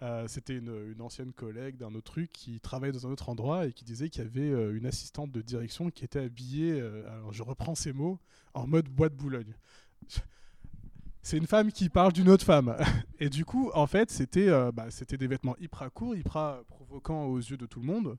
[0.00, 3.66] Euh, C'était une, une ancienne collègue d'un autre truc qui travaillait dans un autre endroit
[3.66, 7.42] et qui disait qu'il y avait une assistante de direction qui était habillée, alors je
[7.42, 8.18] reprends ces mots,
[8.54, 9.52] en mode bois de Boulogne.
[11.22, 12.76] C'est une femme qui parle d'une autre femme.
[13.20, 17.38] Et du coup, en fait, c'était euh, bah, des vêtements hyper courts, hyper provoquants aux
[17.38, 18.16] yeux de tout le monde.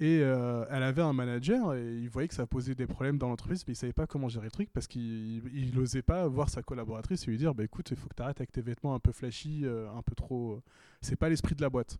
[0.00, 3.28] Et euh, elle avait un manager et il voyait que ça posait des problèmes dans
[3.28, 6.50] l'entreprise, mais il savait pas comment gérer le truc parce qu'il il n'osait pas voir
[6.50, 8.94] sa collaboratrice et lui dire bah écoute, il faut que tu arrêtes avec tes vêtements
[8.94, 10.62] un peu flashy, euh, un peu trop.
[11.00, 11.98] c'est pas l'esprit de la boîte.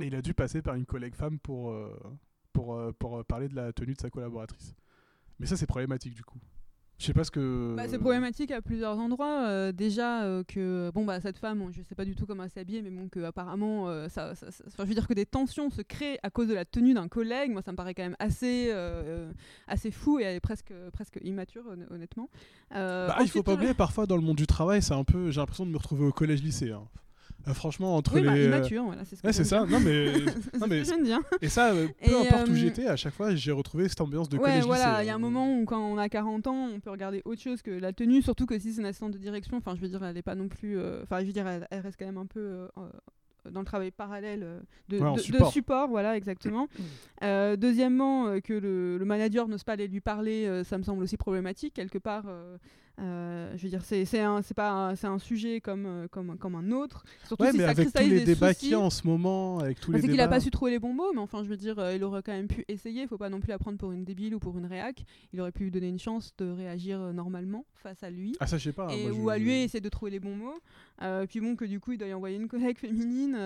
[0.00, 1.72] Et il a dû passer par une collègue femme pour,
[2.52, 4.74] pour, parler de la tenue de sa collaboratrice.
[5.38, 6.38] Mais ça, c'est problématique du coup.
[7.00, 7.74] Je sais pas ce que.
[7.76, 9.46] Bah, c'est problématique à plusieurs endroits.
[9.46, 12.50] Euh, déjà euh, que bon bah cette femme, je sais pas du tout comment elle
[12.50, 15.24] s'habille, mais bon que apparemment euh, ça, ça- ça- enfin, je veux dire que des
[15.26, 17.52] tensions se créent à cause de la tenue d'un collègue.
[17.52, 18.72] Moi ça me paraît quand même assez
[19.68, 22.30] assez fou et presque presque immature honn- honnêtement.
[22.72, 25.30] Bah, il faut ensuite, pas oublier, parfois dans le monde du travail, c'est un peu.
[25.30, 26.72] J'ai l'impression de me retrouver au collège-lycée.
[26.72, 26.82] hein.
[27.46, 28.26] Euh, franchement, entre Oui, les.
[28.26, 29.64] bah, immature, voilà, c'est ce que Ouais, c'est ça.
[29.64, 30.06] Non, mais.
[30.60, 30.82] Non, mais.
[31.40, 34.28] Et ça, euh, peu Et, importe où j'étais, à chaque fois, j'ai retrouvé cette ambiance
[34.28, 36.80] de Ouais, voilà, il y a un moment où quand on a 40 ans, on
[36.80, 39.56] peut regarder autre chose que la tenue, surtout que si c'est une assistante de direction,
[39.56, 41.80] enfin je veux dire, elle est pas non plus, enfin je veux dire, elle, elle
[41.80, 42.68] reste quand même un peu
[43.50, 45.16] dans le travail parallèle de, Ouais,
[45.50, 45.88] support.
[45.88, 46.68] voilà, exactement.
[47.24, 51.02] Euh, deuxièmement, que le, le manager n'ose pas aller lui parler, euh, ça me semble
[51.02, 52.24] aussi problématique quelque part.
[52.28, 52.56] euh,
[53.00, 56.54] euh, je veux dire, c'est un, c'est pas, c'est un sujet comme, euh, comme, comme
[56.56, 57.04] un autre.
[57.26, 59.58] Surtout Ouais, si mais ça avec tous les débats qu'il y a en ce moment,
[59.60, 61.48] avec tous les c'est qu'il a pas su trouver les bons mots, mais enfin, je
[61.48, 63.02] veux dire, euh, il aurait quand même pu essayer.
[63.02, 65.04] Il faut pas non plus la prendre pour une débile ou pour une réac.
[65.32, 68.34] Il aurait pu lui donner une chance de réagir normalement face à lui.
[68.40, 68.88] Ah, ça, je sais pas.
[68.92, 70.58] et, moi, je- ou à lui essayer de trouver les bons mots.
[71.02, 73.38] Euh, puis bon, que du coup, il doit y envoyer une collègue féminine.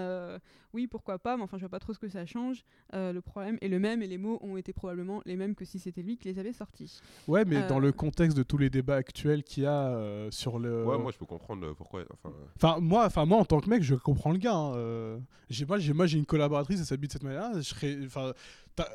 [0.73, 2.65] oui, pourquoi pas, mais enfin, je vois pas trop ce que ça change.
[2.95, 5.79] Le problème est le même et les mots ont été probablement les mêmes que si
[5.79, 7.01] c'était lui qui les avait sortis.
[7.29, 10.59] Ouais, mais dans le contexte de tous les débats actuels qu'il y a euh, sur
[10.59, 10.85] le.
[10.85, 12.03] Ouais, moi je peux comprendre euh, pourquoi.
[12.13, 14.55] Enfin, Enfin, moi, enfin, moi, en tant que mec, je comprends le gars.
[14.55, 15.19] hein, euh,
[15.51, 17.53] j'ai, moi, j'ai, moi, j'ai une collaboratrice, elle s'habille de cette manière.
[17.55, 18.33] Je serais, enfin,
[18.75, 18.89] t'as,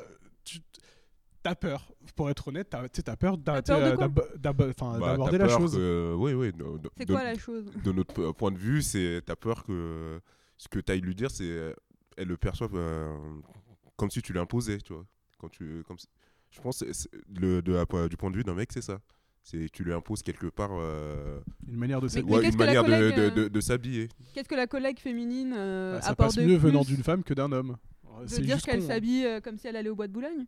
[0.44, 0.60] tu-
[1.42, 1.90] t'as peur.
[2.16, 3.60] Pour être honnête, t'as, t'as peur, d'a-
[4.98, 5.74] bah, d'aborder la peur chose.
[5.74, 6.52] que- oui, oui.
[6.52, 7.66] de- de- C'est de- quoi la chose?
[7.84, 10.20] de notre point de vue, c'est t'as peur que
[10.56, 11.74] ce que tu ailles lui dire, c'est
[12.16, 13.16] elle le perçoive euh,
[13.96, 15.04] comme si tu l'imposais, tu vois.
[15.38, 16.08] Quand tu, comme si-
[16.50, 18.98] je pense que c'est- le, de du point de vue d'un mec, c'est ça.
[19.50, 22.34] C'est tu lui imposes quelque part euh, Une manière de s'habiller.
[22.36, 24.08] Ouais, qu'est-ce une que la manière collègue, de, de- de s'habiller.
[24.34, 27.22] Qu'est-ce que la collègue féminine euh, Bah, ça apporte passe de mieux venant d'une femme
[27.24, 27.76] que d'un homme.
[28.20, 28.88] De C'est dire qu'elle con, hein.
[28.88, 30.44] s'habille euh, comme si elle allait au bois de Boulogne?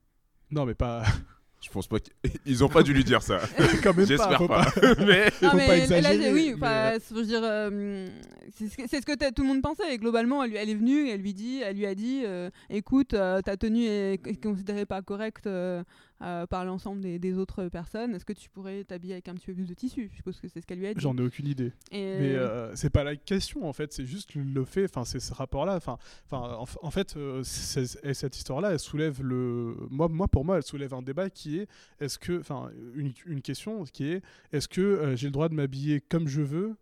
[0.51, 1.03] Non, mais pas.
[1.63, 3.39] Je pense pas qu'ils ont pas dû lui dire ça.
[3.83, 4.05] quand même pas.
[4.07, 4.67] J'espère faut pas.
[4.99, 8.07] Mais Non, Faut mais pas exagérer, oui, mais- enfin, je veux dire, euh,
[8.55, 9.95] c'est ce que, c'est ce que t'as- tout le monde pensait.
[9.95, 13.41] Et globalement, elle, est venue, elle lui dit, elle lui a dit, euh, écoute, euh,
[13.43, 15.47] ta tenue est, est considérée pas correcte
[16.23, 19.47] euh, par l'ensemble des, des autres personnes, est-ce que tu pourrais t'habiller avec un petit
[19.47, 20.09] peu plus de tissu?
[20.11, 21.01] Je suppose que c'est ce qu'elle lui a dit.
[21.01, 21.73] J'en ai aucune idée.
[21.93, 25.21] Et- Mais euh, c'est pas la question en fait, c'est juste le- fait, enfin c'est
[25.21, 25.77] ce rapport-là.
[25.77, 25.99] Enfin,
[26.31, 27.43] en, en fait, euh,
[28.03, 31.59] et cette histoire-là, elle soulève le, moi, moi pour moi, elle soulève un débat qui
[31.59, 31.69] est,
[32.01, 35.55] est-ce que, enfin une, une question qui est, est-ce que euh, j'ai le droit de
[35.55, 36.77] m'habiller comme je veux,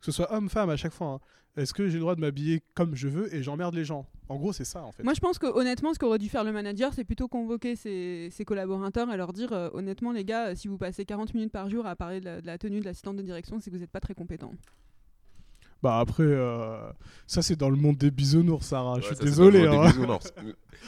[0.00, 1.08] que ce soit homme-femme à chaque fois.
[1.08, 1.20] hein.
[1.54, 4.08] Est-ce que j'ai le droit de m'habiller comme je veux et j'emmerde les gens?
[4.32, 5.02] En gros, c'est ça en fait.
[5.02, 8.30] Moi, je pense que honnêtement, ce qu'aurait dû faire le manager, c'est plutôt convoquer ses,
[8.46, 11.68] collaborateurs et leur dire euh, honnêtement, les gars, euh, si vous passez 40 minutes par
[11.68, 13.82] jour à parler de la, de la tenue de l'assistante de direction, c'est que vous
[13.82, 14.52] n'êtes pas très compétent.
[15.82, 16.76] Bah après, euh,
[17.26, 18.94] ça c'est dans le monde des bisounours, Sarah.
[18.94, 19.66] Ouais, je suis ça, désolé.
[19.66, 19.70] hein.
[19.72, 20.32] monde des bisounours.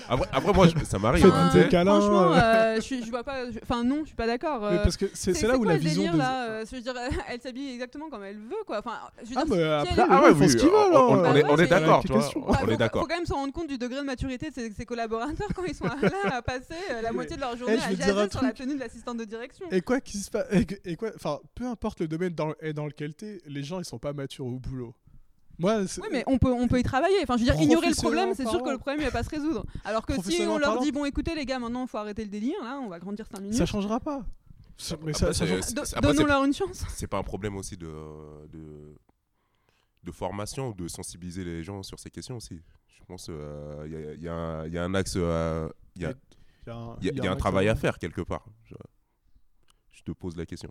[0.08, 1.24] Après, après, moi, je- ça m'arrive.
[1.26, 2.76] Hein, des câlins, Franchement, euh.
[2.80, 3.44] je, je vois pas.
[3.62, 4.60] Enfin, non, je suis pas d'accord.
[4.62, 6.18] Mais euh, parce que c'est là où la vision délire, des.
[6.18, 6.94] là euh, je veux dire,
[7.28, 8.80] elle s'habille exactement comme elle veut, quoi.
[8.80, 9.54] Enfin, je veux Ah, dire,
[9.94, 10.96] si après, Ah ouais, ils font oui, ce qu'ils on- veulent.
[10.96, 10.98] on-
[11.30, 12.28] on est- Bah on ouais, est d'accord, tu vois.
[12.36, 13.02] On faut, est d'accord.
[13.02, 15.62] faut quand même se rendre compte du degré de maturité de ses, ses collaborateurs quand
[15.64, 18.74] ils sont là à passer la moitié de leur journée à jaser sur la tenue
[18.74, 19.66] de l'assistante de direction.
[19.70, 20.46] Et quoi qu'il se passe,
[20.84, 24.12] et, quoi, enfin, peu importe le domaine dans lequel t'es, les gens ils sont pas
[24.12, 24.83] matures au boulot.
[25.58, 27.16] Moi, Oui, mais on peut, on peut y travailler.
[27.22, 29.22] Enfin, je veux dire, ignorer le problème, c'est sûr que le problème il va pas
[29.22, 29.64] se résoudre.
[29.84, 32.30] Alors que si on leur dit, bon, écoutez les gars, maintenant il faut arrêter le
[32.30, 33.56] délire, là, on va grandir 5 minutes.
[33.56, 34.24] ça changera pas.
[36.02, 36.84] Donnons-leur une chance.
[36.90, 37.86] c'est pas un problème aussi de,
[38.52, 38.96] de,
[40.02, 42.60] de formation ou de sensibiliser les gens sur ces questions aussi.
[42.88, 43.34] Je pense qu'il
[43.92, 46.14] y, a, y a un- y a un axe, euh, il y a,
[46.66, 48.22] Il y a un, y a- il y y a un travail à faire quelque
[48.22, 48.46] part.
[48.64, 48.74] Je,
[49.92, 50.70] je te pose la question.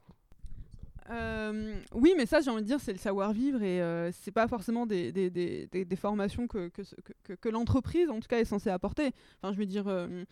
[1.11, 4.47] Euh, oui, mais ça, j'ai envie de dire, c'est le savoir-vivre et euh, c'est pas
[4.47, 8.19] forcément des, des, des, des- des formations que, que, ce- que- que- que l'entreprise, en
[8.21, 9.11] tout cas, est censée apporter.
[9.41, 10.23] Enfin, je veux dire, euh,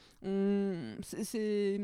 [1.02, 1.80] c'est-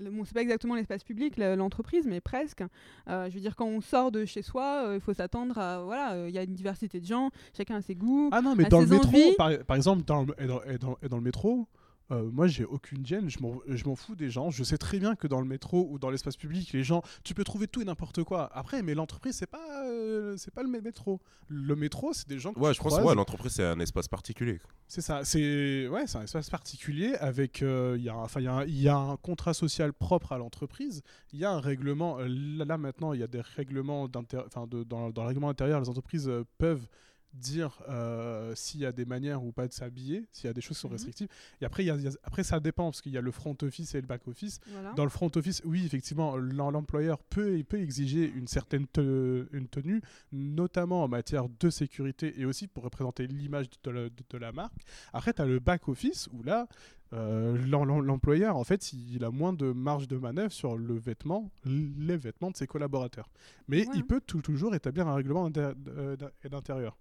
[0.00, 2.62] bon, pas exactement l'espace public, l'entreprise, mais presque.
[3.08, 5.82] Euh, je veux dire, quand on sort de chez soi, euh, il faut s'attendre à.
[5.84, 8.28] Voilà, il y a une diversité de gens, chacun a ses goûts.
[8.32, 10.98] Ah non, mais dans le métro, par, par exemple, dans le, et dans, et dans-
[11.02, 11.66] et dans le métro,
[12.12, 14.50] euh, moi j'ai aucune gêne, je m'en fous des gens.
[14.50, 17.34] Je sais très bien que dans le métro ou dans l'espace public, les gens, tu
[17.34, 18.50] peux trouver tout et n'importe quoi.
[18.54, 21.20] Après, mais l'entreprise, c'est pas, euh, c'est pas le mé- métro.
[21.48, 23.02] Le métro, c'est des gens que Ouais, je pense croises.
[23.02, 24.60] que ouais, l'entreprise, c'est un espace particulier.
[24.86, 28.40] C'est ça, c'est ouais, c'est un espace particulier avec euh, il y a un- enfin
[28.40, 31.02] il y, y a un contrat social propre à l'entreprise,
[31.32, 34.42] il y a un règlement euh, là, là, maintenant il y a des règlements d'inter-
[34.46, 36.86] enfin de- dans, dans le règlement intérieur les entreprises peuvent
[37.34, 40.60] dire euh, s'il y a des manières ou pas de s'habiller, s'il y a des
[40.60, 40.92] choses qui sont Mhm.
[40.94, 41.28] restrictives.
[41.60, 43.20] Et après il y a- il y a- après ça dépend parce qu'il y a
[43.22, 44.60] le front office et le back office.
[44.68, 44.92] Voilà.
[44.92, 49.46] Dans le front office, oui, effectivement, l'em- l'employeur peut, il peut exiger une certaine te-
[49.52, 50.02] une tenue,
[50.32, 54.52] notamment en matière de sécurité et aussi pour représenter l'image de, la- de- de la
[54.52, 54.82] marque.
[55.12, 56.66] Après, tu as le back office où là,
[57.14, 60.94] euh, l'em- l'em- l'employeur, en fait, il a moins de marge de manœuvre sur le
[60.94, 63.28] vêtement, les vêtements de ses collaborateurs.
[63.68, 66.96] Mais il peut tou- toujours établir un règlement euh, d'in- d'intérieur.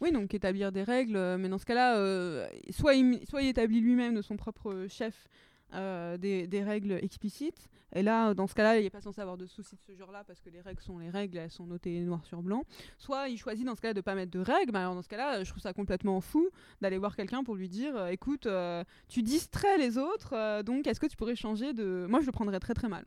[0.00, 3.48] Oui, donc établir des règles, euh, mais dans ce cas-là, euh, soit, il, soit il
[3.48, 5.28] établit lui-même de son propre chef
[5.74, 9.36] euh, des, des règles explicites, et là, dans ce cas-là, il n'est pas censé avoir
[9.36, 12.00] de soucis de ce genre-là, parce que les règles sont les règles, elles sont notées
[12.00, 12.64] noir sur blanc.
[12.98, 15.08] Soit il choisit dans ce cas-là de pas mettre de règles, mais alors dans ce
[15.08, 16.48] cas-là, je trouve ça complètement fou
[16.80, 18.46] d'aller voir quelqu'un pour lui dire, euh, écoute,
[19.08, 22.06] tu distrais les autres, donc est-ce que tu pourrais changer de...
[22.08, 23.04] Moi, je le prendrais très très mal.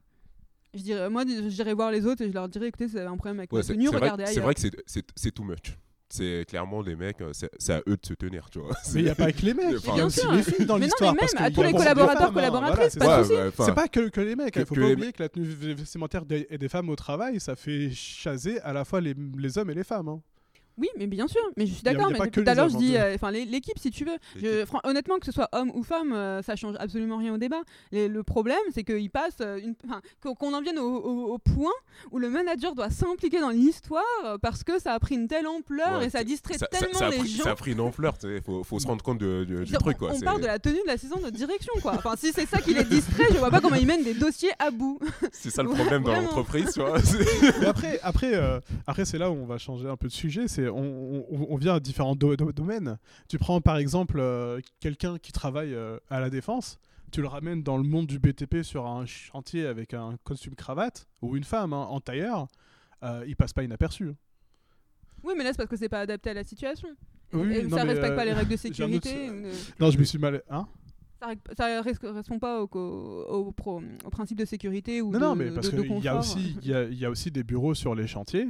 [0.74, 3.18] Je dirais, moi, j'irais voir les autres et je leur dirais, écoutez, vous avez un
[3.18, 4.46] problème avec Ouais, ma c'est tenue, c'est vrai, regardez c'est ailleurs.
[4.46, 5.78] vrai que c'est- c'est c'est too much.
[6.12, 8.76] C'est clairement les mecs, euh, c'est à eux de se tenir, tu vois.
[8.94, 10.78] Mais il n'y a pas que les mecs, il y a aussi les filles dans
[10.78, 11.14] Mais non, l'histoire.
[11.14, 13.64] mais même à tous les collaborateurs, hein, collaboratrices, pas c'est de soucis.
[13.66, 16.70] C'est pas que, que les mecs, il faut pas oublier que la tenue vestimentaire des,
[16.70, 20.20] femmes au travail, ça fait chaser à la fois les, les hommes et les femmes.
[20.78, 22.10] Oui, mais bien sûr, mais je suis d'accord.
[22.12, 24.18] Mais tout à l'heure, je dis, euh, enfin l'é- l'équipe, si tu veux.
[24.36, 27.62] Je- honnêtement, que ce soit homme ou femme, euh, ça change absolument rien au débat.
[27.92, 29.60] Les- le problème, c'est qu'ils passent, euh,
[30.24, 31.72] qu'on en vienne au, au- au point
[32.12, 35.48] où le manager doit s'impliquer dans l'histoire euh, parce que ça a pris une telle
[35.48, 37.44] ampleur Ouais, et ça distrait ça, tellement ça a les pris, gens.
[37.44, 39.98] ça a pris une ampleur, il faut, faut se rendre compte de- de- du truc.
[39.98, 40.12] on, Quoi.
[40.14, 41.94] on c'est- parle de la tenue de l'assistant de direction, quoi.
[41.96, 44.52] Enfin, si c'est ça qui les distrait, je vois pas comment ils mènent des dossiers
[44.60, 45.00] à bout.
[45.34, 46.98] C'est ça le problème dans l'entreprise, tu vois.
[47.68, 50.48] après, après, euh, après c'est là où on va changer un peu de sujet.
[50.48, 52.98] C'est on, on- on vient à différents do- do- domaines.
[53.28, 56.80] Tu prends par exemple euh, quelqu'un qui travaille euh, à la défense.
[57.12, 61.08] Tu le ramènes dans le monde du BTP sur un chantier avec un costume cravate
[61.22, 62.48] ou une femme hein, en tailleur,
[63.04, 64.12] euh, il passe pas inaperçu.
[65.24, 66.88] Oui, mais là, c'est parce que c'est pas adapté à la situation.
[67.34, 69.30] Oui, et non, ça respecte euh, pas les règles de sécurité.
[69.80, 70.42] Non, je me suis mal.
[70.50, 70.68] Hein?
[71.56, 75.24] Ça, res- correspond pas au, au, au pro- au principe de sécurité ou non, de,
[75.26, 76.04] non, mais parce qu'il
[76.74, 78.48] a, y a aussi des bureaux sur les chantiers.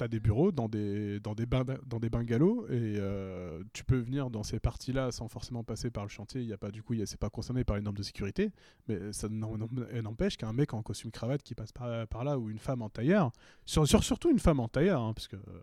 [0.00, 3.98] Tu as des bureaux dans des, dans des, dans des bungalows et euh, tu peux
[3.98, 6.40] venir dans ces parties-là sans forcément passer par le chantier.
[6.40, 8.50] Il y a pas, du coup, c'est pas concerné par les normes de sécurité.
[8.88, 12.58] Mais ça n'empêche qu'un mec en costume cravate qui passe par, par là ou une
[12.58, 13.30] femme en tailleur,
[13.66, 15.60] sur, sur- surtout une femme en tailleur, hein, parce que euh,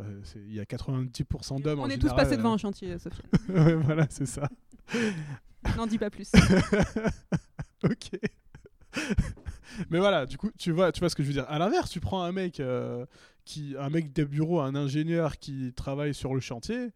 [0.00, 0.04] bah,
[0.34, 3.22] il y a 90% d'hommes On en est tous passés devant euh, un chantier, Sophie.
[3.50, 4.48] ouais, voilà, c'est ça.
[5.76, 6.32] N'en dis pas plus.
[7.84, 8.18] ok.
[9.88, 11.46] Mais voilà, du coup, tu vois, tu vois ce que je veux dire.
[11.48, 13.06] À l'inverse, tu prends un mec euh,
[13.44, 16.90] qui, un mec des bureaux, un ingénieur qui travaille sur le chantier,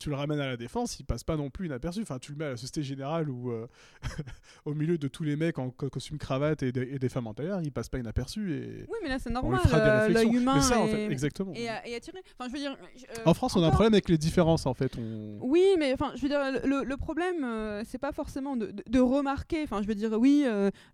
[0.00, 2.02] tu le ramènes à la défense, il passe pas non plus inaperçu.
[2.02, 3.66] Enfin, tu le mets à la Société Générale ou euh,
[4.64, 7.26] au milieu de tous les mecs en co- costume cravate et, des- et des femmes
[7.26, 9.60] en tailleur, il passe pas inaperçu et Oui, mais là, c'est normal.
[9.72, 10.08] euh.
[10.08, 11.52] L'œil humain Mais ça, en est- fait, exactement.
[11.54, 12.18] est attiré.
[12.38, 12.76] Enfin, je veux dire.
[12.96, 14.96] je- euh, En France, on a un problème avec les différences, en fait.
[14.98, 15.38] On...
[15.40, 18.82] Oui, mais enfin, je veux dire, le, le problème, euh, c'est pas forcément de, de-
[18.88, 19.62] de remarquer.
[19.62, 20.44] Enfin, je veux dire, oui,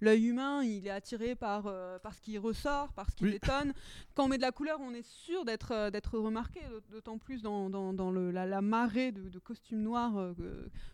[0.00, 1.72] l'œil humain, il est attiré par,
[2.02, 3.30] par ce qui ressort, par ce qui Oui.
[3.32, 3.72] détonne.
[4.14, 7.42] Quand on met de la couleur, on est sûr d'être d'être remarqué, d'aut- d'autant plus
[7.42, 10.34] dans, dans, dans le, la, la marée de, de costumes noirs euh,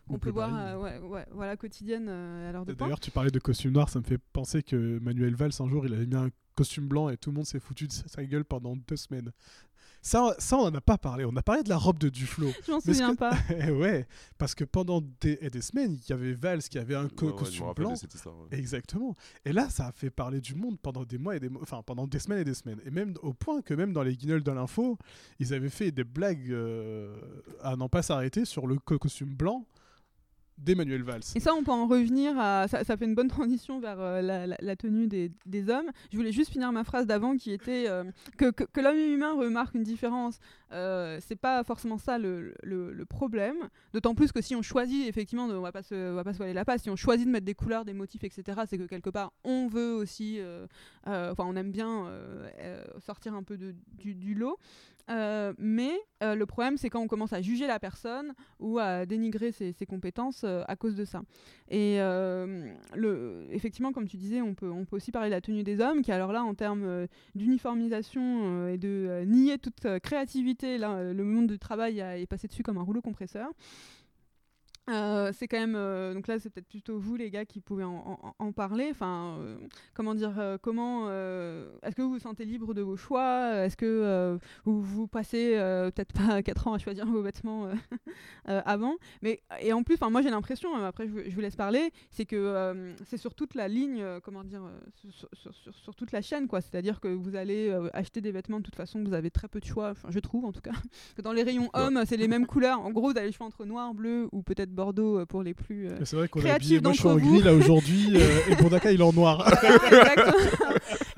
[0.06, 2.78] qu'on On peut voir, euh, ouais, ouais, voilà, quotidienne euh, à l'heure de pointe.
[2.78, 5.86] D'ailleurs, tu parlais de costume noir, ça me fait penser que Manuel Valls, un jour,
[5.86, 8.44] il avait mis un costume blanc et tout le monde s'est foutu de sa gueule
[8.44, 9.32] pendant deux semaines.
[10.08, 11.24] Ça, ça, on en a pas parlé.
[11.24, 12.48] On a parlé de la robe de Duflo.
[12.66, 13.32] Je m'en souviens que- pas.
[13.50, 14.06] Eh ouais,
[14.38, 17.26] parce que pendant des, et des semaines, il y avait Valls qui avait un co-
[17.26, 17.96] Ouais, ouais, je me costume rappelle de blanc.
[17.96, 18.56] cette histoire, ouais.
[18.56, 19.16] Exactement.
[19.44, 21.82] Et là, ça a fait parler du monde pendant des mois et des mois, enfin
[21.84, 22.80] pendant des semaines et des semaines.
[22.86, 24.96] Et même au point que même dans les guignols de l'info,
[25.40, 27.16] ils avaient fait des blagues euh,
[27.64, 29.66] à n'en pas s'arrêter sur le co- costume blanc
[30.58, 31.22] d'Emmanuel Valls.
[31.34, 32.66] Et ça, on peut en revenir à.
[32.68, 35.90] Ça, ça fait une bonne transition vers euh, la, tenue des, hommes.
[36.10, 38.04] Je voulais juste finir ma phrase d'avant qui était euh,
[38.36, 40.38] que, que, que l'homme humain remarque une différence.
[40.72, 42.54] Euh, c'est pas forcément ça le,
[43.08, 43.68] problème.
[43.92, 46.38] D'autant plus que si on choisit, effectivement, on va pas se, on va pas se
[46.38, 48.84] voiler la face, si on choisit de mettre des couleurs, des motifs, etc., c'est que
[48.84, 50.38] quelque part, on veut aussi.
[50.38, 50.66] euh,
[51.06, 52.10] Enfin, on aime bien
[52.98, 54.58] sortir un peu du lot.
[55.08, 55.92] Euh, mais
[56.22, 59.74] euh, le problème, c'est quand on commence à juger la personne ou à dénigrer ses,
[59.86, 61.22] compétences euh, à cause de ça.
[61.68, 65.62] Et le, effectivement, comme tu disais, on peut, on peut aussi parler de la tenue
[65.62, 71.24] des hommes, qui alors là, en termes d'uniformisation et de nier toute créativité, là, le
[71.24, 73.50] monde du travail est passé dessus comme un rouleau compresseur.
[74.88, 77.82] Euh, c'est quand même euh, donc là c'est peut-être plutôt vous les gars qui pouvez
[77.82, 78.88] en, en- en parler.
[78.92, 79.56] Enfin euh,
[79.94, 83.64] comment dire comment est-ce que vous vous sentez libre de vos choix?
[83.64, 85.54] Est-ce que vous vous passez
[85.94, 87.68] peut-être pas 4 ans à choisir vos vêtements
[88.44, 88.94] avant?
[89.22, 91.56] Mais et en plus enfin moi j'ai l'impression euh, après je, vous- je vous laisse
[91.56, 94.62] parler c'est que c'est sur toute la ligne comment dire
[94.94, 96.60] sur, sur- sur- sur toute la chaîne quoi.
[96.60, 99.64] C'est-à-dire que vous allez acheter des vêtements de toute façon vous avez très peu de
[99.66, 100.72] choix enfin je trouve en tout cas.
[101.16, 102.80] Que dans les rayons hommes c'est les mêmes couleurs.
[102.80, 105.54] En gros vous avez le choix entre noir bleu ou peut-être bordeaux euh, pour les
[105.54, 108.12] plus euh, C'est vrai qu'on a Créatif habillé, moi je suis en gris là aujourd'hui
[108.14, 109.44] euh, et Bondaka il est en noir.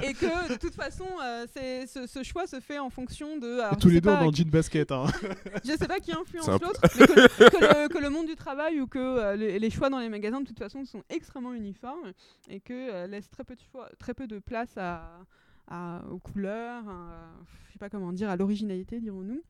[0.02, 1.44] Et que de toute façon, euh,
[1.86, 3.58] ce, ce choix se fait en fonction de.
[3.60, 4.92] alors, tous les deux est en jean basket.
[4.92, 5.06] Hein.
[5.64, 8.36] je sais pas qui influence l'autre, mais que le, que le- que le monde du
[8.36, 11.52] travail ou que euh, les, les choix dans les magasins de toute façon sont extrêmement
[11.52, 12.12] uniformes
[12.48, 15.02] et que euh, laissent très peu de choix, très peu de place à,
[15.68, 17.28] à- aux couleurs, à-
[17.66, 19.42] je sais pas comment dire, à l'originalité, dirons-nous.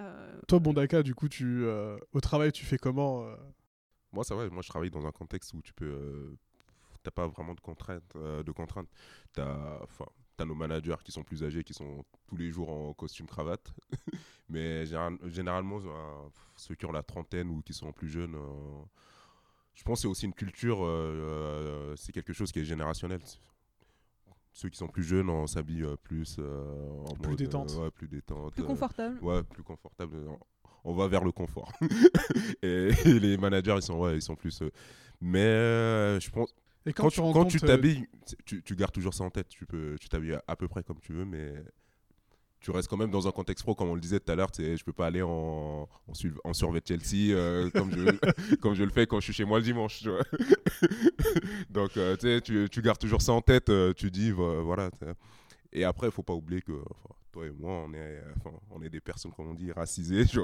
[0.00, 3.36] Euh, Toi Bondaka du coup tu euh, au travail tu fais comment euh?
[4.12, 4.48] Moi, ça va.
[4.50, 5.84] Moi, je travaille dans un contexte où tu peux.
[5.86, 6.36] euh,
[7.04, 8.12] T'as pas vraiment de contraintes.
[8.16, 8.88] euh, de contraintes.
[9.32, 12.92] T'as, enfin, t'as nos managers qui sont plus âgés, qui sont tous les jours en
[12.94, 13.72] costume cravate.
[14.48, 18.82] Mais général- généralement, euh, ceux qui ont la trentaine ou qui sont plus jeunes, euh,
[19.74, 20.84] je pense que c'est aussi une culture.
[20.84, 23.20] euh, euh, c'est quelque chose qui est générationnel.
[24.52, 26.64] Ceux qui sont plus jeunes, on s'habille euh, plus euh,
[27.08, 27.70] en Plus mode, détente.
[27.76, 28.52] ouais, plus détente.
[28.52, 29.18] plus euh, confortable.
[29.22, 30.16] Ouais, plus confortable.
[30.84, 31.72] On va vers le confort.
[32.62, 34.60] et, et les managers, ils sont, ouais, ils sont plus.
[34.62, 34.70] euh,
[35.20, 36.54] Mais euh, je pense,
[36.86, 38.06] Et quand, tu tu, quand rencontres, tu euh, t'habilles,
[38.44, 39.48] tu gardes toujours ça en tête.
[39.48, 41.54] Tu peux, tu t'habilles à, à peu près comme tu veux, mais
[42.60, 44.50] tu restes quand même dans un contexte pro, comme on le disait tout à l'heure.
[44.56, 46.12] Je peux pas aller en, en,
[46.44, 47.70] en survêt Chelsea euh,
[48.60, 50.02] comme, je, le fais quand je suis chez moi le dimanche.
[51.70, 53.70] Donc, euh, tu, tu, gardes toujours ça en tête.
[53.70, 54.90] euh, tu dis, vo- voilà.
[55.72, 58.82] Et après, il faut pas oublier que enfin, toi et moi, on est, enfin, on
[58.82, 60.24] est des personnes, comme on dit, racisées.
[60.30, 60.40] Tu.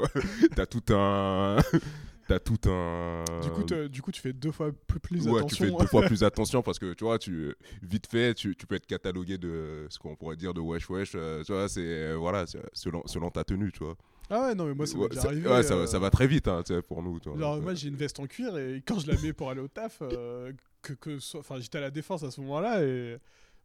[0.55, 1.57] T'as tout un.
[2.29, 3.23] T'as tout un.
[3.41, 5.47] du coup du coup tu fais deux fois plus, plus Ouais, attention.
[5.65, 8.67] tu fais deux fois plus attention parce que tu vois, tu, vite fait, tu, tu
[8.67, 11.13] peux être catalogué de ce qu'on pourrait dire de wesh wesh.
[11.15, 13.97] euh, tu vois, c'est voilà, selon, selon ta tenue, tu vois.
[14.29, 15.49] Ah ouais non mais moi ça Ouais, ça, arrivé.
[15.49, 17.21] ouais, ça, va- euh, ça va très vite hein, pour nous.
[17.23, 19.49] Genre, Donc, moi euh, j'ai une veste en cuir et quand je la mets pour
[19.51, 20.51] aller au taf, euh,
[20.83, 23.19] que, que so- enfin j'étais à la défense à ce moment-là et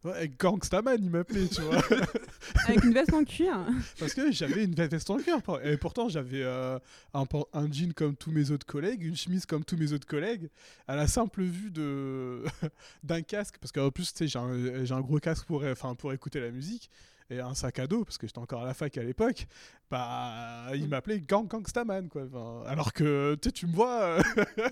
[0.04, 1.82] ouais, Gangstaman il m'appelait tu vois
[2.66, 3.56] Avec une veste en cuir.
[3.98, 6.78] parce que j'avais une veste en cuir et pourtant j'avais euh,
[7.14, 7.26] un,
[7.72, 10.48] jean comme tous mes autres collègues, une chemise comme tous mes autres collègues.
[10.86, 12.42] À la simple vue de
[13.02, 16.12] d'un casque parce qu'en plus tu sais j'ai un, un gros casque pour enfin pour
[16.12, 16.90] écouter la musique
[17.32, 19.46] et un sac à dos parce que j'étais encore à la fac à l'époque
[19.90, 24.22] bah il m'appelait Gang Gangstaman quoi Enfin, alors que tu me vois euh,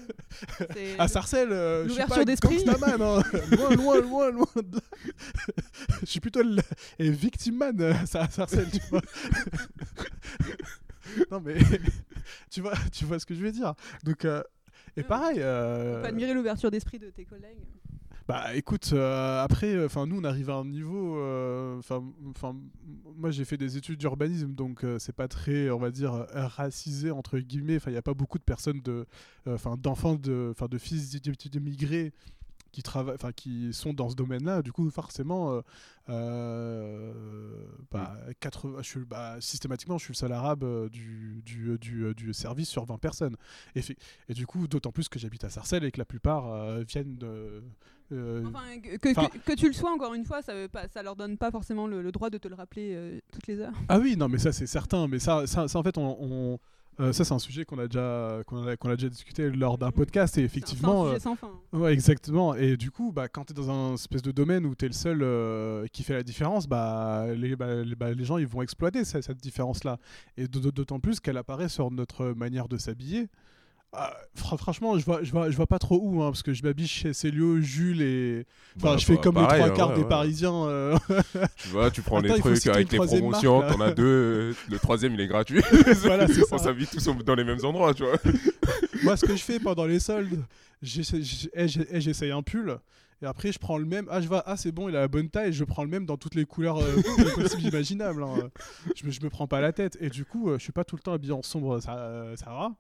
[0.98, 2.64] à Sarcelles, euh, je suis pas d'esprit.
[2.64, 3.22] gangstaman, hein.
[3.56, 4.46] loin, loin, loin, loin.
[4.56, 4.82] de là.
[6.00, 6.62] je suis plutôt le
[6.98, 9.02] et victim man euh, à Sarcelles, tu vois.
[11.30, 11.56] non mais
[12.50, 13.74] tu vois, tu vois ce que je veux dire.
[14.04, 14.42] Donc euh,
[14.96, 17.58] et pareil, On euh, peut admirer l'ouverture d'esprit de tes collègues.
[18.30, 22.54] Bah écoute, euh, après, enfin nous on arrive à un niveau, euh, enfin, enfin,
[23.16, 26.46] moi j'ai fait des études d'urbanisme, donc euh, c'est pas très, on va dire, euh,
[26.46, 27.74] racisé entre guillemets.
[27.74, 29.04] Enfin, il y a pas beaucoup de personnes de,
[29.48, 32.12] enfin, d'enfants de, enfin, de fils d'immigrés
[32.72, 34.62] qui travaillent, enfin, qui sont dans ce domaine-là.
[34.62, 35.60] Du coup, forcément, euh,
[36.10, 37.12] euh,
[37.90, 42.14] bah, 80, je suis, bah, systématiquement, je suis le seul arabe euh, du, du, du,
[42.14, 43.36] du service sur 20 personnes.
[43.74, 43.96] Et, fait-
[44.28, 47.16] et du coup, d'autant plus que j'habite à Sarcelles et que la plupart euh, viennent
[47.16, 47.62] de.
[48.12, 50.68] euh, Enfin, que, que- enfin- que- que tu le sois, encore une fois, ça, veut
[50.68, 53.46] pas, ça leur donne pas forcément le, le droit de te le rappeler euh, toutes
[53.46, 53.72] les heures.
[53.88, 55.08] Ah oui, non, mais ça c'est certain.
[55.08, 56.58] Mais ça, ça, ça, en fait, on, on-
[56.98, 60.36] euh, ça c'est un sujet qu'on a déjà, qu'on a, déjà discuté lors d'un podcast.
[60.38, 61.50] Et effectivement, c'est un euh, sujet sans fin.
[61.72, 62.54] ouais, exactement.
[62.54, 64.88] Et du coup, bah, quand tu es dans un espèce de domaine où tu es
[64.88, 68.46] le seul euh, qui fait la différence, bah, les, bah, les, bah, les gens ils
[68.46, 69.98] vont exploiter cette, cette différence-là.
[70.36, 73.28] Et d'autant plus qu'elle apparaît sur notre manière de s'habiller.
[73.92, 76.52] Ah, fra- franchement, je vois, je vois, je vois pas trop où, hein, parce que
[76.54, 78.46] je m'habille chez Célio, Jules et.
[78.76, 80.08] Enfin, Bah, je fais bah, comme pareil, les trois hein, quarts ouais, des ouais.
[80.08, 80.64] Parisiens.
[80.68, 80.96] euh,
[81.56, 85.14] Tu vois, tu prends Attends, les trucs avec les promotions, t'en as deux, le troisième
[85.14, 85.60] il est gratuit.
[86.04, 86.54] Voilà, c'est ça.
[86.54, 88.16] On s'habille tous dans les mêmes endroits, tu vois.
[89.02, 90.44] Moi, ce que je fais pendant les soldes,
[90.82, 91.00] eh,
[91.54, 92.78] eh, j'essaye un pull.
[93.22, 94.06] Et après, je prends le même.
[94.08, 95.52] Ah, je vois, ah, c'est bon, il a la bonne taille.
[95.52, 97.02] Je prends le même dans toutes les couleurs euh,
[97.34, 98.22] possibles, imaginables.
[98.22, 98.50] hein.
[98.94, 99.98] Je, me, je me prends pas la tête.
[100.00, 102.36] Et du coup, euh, je suis pas tout le temps habillé en sombre, ça, euh,
[102.36, 102.70] Sarah.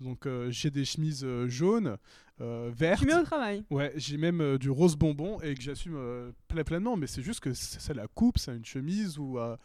[0.00, 1.96] Donc, euh, j'ai des chemises euh, jaunes,
[2.40, 3.00] euh, vertes.
[3.00, 3.62] Tu mets au travail.
[3.70, 7.20] Ouais, j'ai même euh, du rose bonbon et que j'assume euh, ple- pleinement, mais c'est
[7.22, 9.56] juste que c'est la coupe, c'est une chemise ou, euh,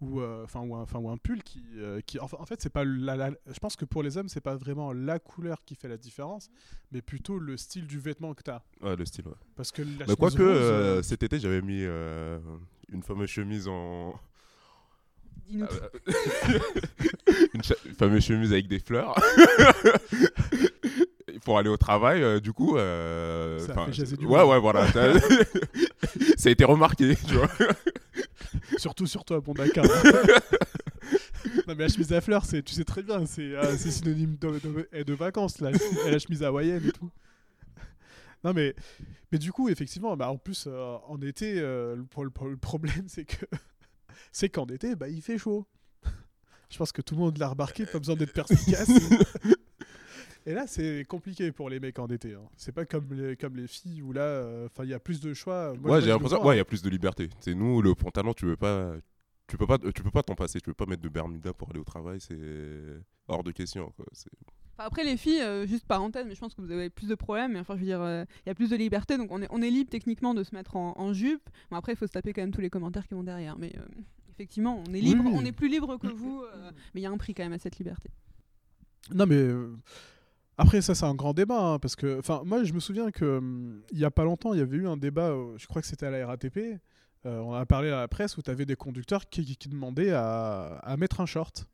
[0.00, 1.62] ou, euh, enfin, ou, un, enfin, ou un pull qui.
[1.76, 4.28] euh, qui enfin, en fait, c'est pas la, la- je pense que pour les hommes,
[4.28, 6.50] c'est pas vraiment la couleur qui fait la différence,
[6.90, 8.64] mais plutôt le style du vêtement que tu as.
[8.82, 9.34] Ouais, le style, ouais.
[9.54, 10.06] Parce que la
[10.48, 12.40] rose, euh, euh, cet été, j'avais mis euh,
[12.92, 14.12] une fameuse chemise en.
[15.48, 15.66] Dis-nous
[17.54, 19.14] une cha- fameuse chemise avec des fleurs.
[21.44, 22.76] Pour aller au travail, euh, du coup.
[22.78, 24.50] euh, Ça a fait jaser du ouais, monde.
[24.50, 24.90] ouais, voilà.
[24.92, 25.12] ça
[26.38, 27.48] ça a été remarqué, tu vois.
[28.78, 29.84] surtout sur toi, bon Dakar.
[29.84, 29.90] non,
[31.68, 34.58] mais la chemise à fleurs, c'est, tu sais très bien, c'est, euh, c'est synonyme de,
[34.60, 35.70] de- de vacances, là.
[36.06, 37.10] Et la chemise hawaïenne et tout.
[38.42, 38.74] Non, mais,
[39.30, 43.44] mais du coup, effectivement, bah, en plus, euh, en été, euh, le problème, c'est que
[44.32, 45.66] c'est qu'en été, bah, il fait chaud.
[46.70, 48.90] Je pense que tout le monde l'a remarqué, pas besoin d'être perspicace.
[50.46, 52.34] Et là, c'est compliqué pour les mecs en été.
[52.34, 52.42] hein.
[52.56, 55.20] C'est pas comme les, comme les filles où là, euh, enfin, il y a plus
[55.20, 55.72] de choix.
[55.80, 56.44] Moi, ouais, j'ai l'impression.
[56.44, 57.30] Ouais, il y a plus de liberté.
[57.40, 58.92] C'est nous, le pantalon, tu veux pas.
[59.46, 60.60] Tu peux pas, tu peux pas t'en passer.
[60.60, 62.20] Tu peux pas mettre de Bermuda pour aller au travail.
[62.20, 62.38] C'est
[63.26, 63.90] hors de question.
[63.96, 64.04] Quoi.
[64.76, 67.14] Enfin, après, les filles, euh, juste parenthèse, mais je pense que vous avez plus de
[67.14, 67.52] problèmes.
[67.52, 69.46] Mais enfin, je veux dire, euh, il y a plus de liberté, donc on est,
[69.50, 71.48] on est libre techniquement de se mettre en, en jupe.
[71.70, 73.56] Bon, après, il faut se taper quand même tous les commentaires qui vont derrière.
[73.58, 73.82] Mais euh,
[74.30, 75.32] effectivement, on est libre, Oui.
[75.36, 76.42] on est plus libre que vous,
[76.94, 78.10] mais il y a un prix quand même à cette liberté.
[79.14, 79.46] Non, mais
[80.58, 81.60] après, ça, c'est un grand débat.
[81.60, 83.40] hein, parce que, enfin, moi, je me souviens que
[83.92, 86.06] il y a pas longtemps, il y avait eu un débat, je crois que c'était
[86.06, 86.80] à la RATP.
[87.24, 90.10] on a parlé à la presse où tu avais des conducteurs qui, qui- qui demandaient
[90.12, 91.66] à, à mettre un short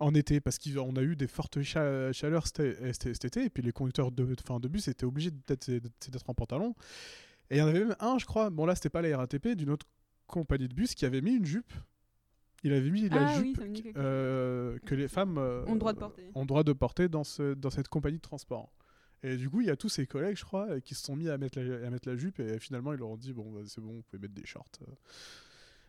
[0.00, 3.72] en été parce qu'on a eu des fortes cha- chaleurs cet, été et puis les
[3.72, 4.24] conducteurs de,
[4.68, 6.74] bus étaient obligés d'être en pantalon
[7.50, 9.48] et il y en avait même un je crois bon là c'était pas la RATP
[9.48, 9.86] d'une autre
[10.26, 11.72] compagnie de bus qui avait mis une jupe
[12.64, 13.60] il avait mis la Ah jupe
[13.96, 16.30] euh, que les femmes euh, Ont le droit de porter.
[16.34, 18.72] ont droit de porter dans, ce, dans cette compagnie de transport.
[19.22, 21.14] Et du coup, il y a tous ses collègues, je crois, euh, qui se sont
[21.14, 23.62] mis à mettre la, à mettre la jupe et finalement, ils leur ont dit bon,
[23.66, 24.70] c'est bon, vous pouvez mettre des shorts.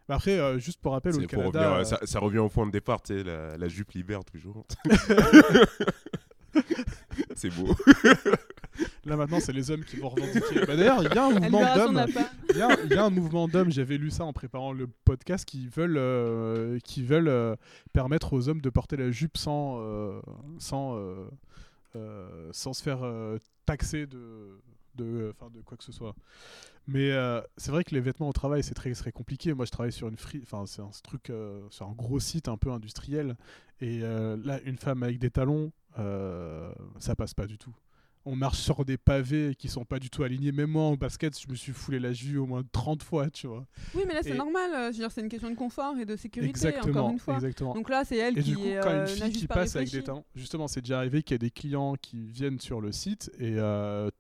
[0.08, 1.48] Mais après, euh, juste pour rappel, au pour Canada.
[1.48, 4.24] revenir, euh, ça, ça revient au point de départ, tu sais, la, la jupe libère
[4.24, 4.66] toujours.
[7.36, 7.76] c'est beau.
[9.06, 10.66] Là maintenant, c'est les hommes qui vont revendiquer.
[10.66, 12.06] Bah, D'ailleurs, il y a un mouvement d'hommes.
[12.50, 13.72] Il y, a- il y a un mouvement d'hommes.
[13.72, 17.56] J'avais lu ça en préparant le podcast qui veulent, euh, qui veulent euh,
[17.94, 20.20] permettre aux hommes de porter la jupe sans, euh,
[20.60, 21.26] sans, euh,
[21.96, 24.60] euh, sans se faire euh, taxer de,
[24.96, 26.16] de, enfin, de quoi que ce soit.
[26.88, 29.54] Mais euh, c'est vrai que les vêtements au travail, c'est très, très compliqué.
[29.54, 32.48] Moi, je travaille sur une free, enfin, c'est un truc, euh, sur un gros site
[32.48, 33.36] un peu industriel.
[33.82, 35.72] Et euh, là, une femme avec des talons,
[37.00, 37.74] ça passe pas du tout.
[38.28, 40.52] On marche sur des pavés qui sont pas du tout alignés.
[40.52, 43.46] Même moi, en basket, je me suis foulé la jus au moins 30 fois, tu
[43.46, 43.68] vois.
[43.94, 44.92] Oui, mais là, c'est Et- normal.
[44.94, 47.36] c'est une question de confort et de sécurité, exactement, encore une fois.
[47.36, 47.76] exactement.
[47.76, 49.76] Donc là, c'est elle Et qui du coup, est, quand une fille qui pas passe
[49.76, 52.82] avec des talons, justement, c'est déjà arrivé qu'il y a des clients qui viennent sur
[52.82, 53.58] le site et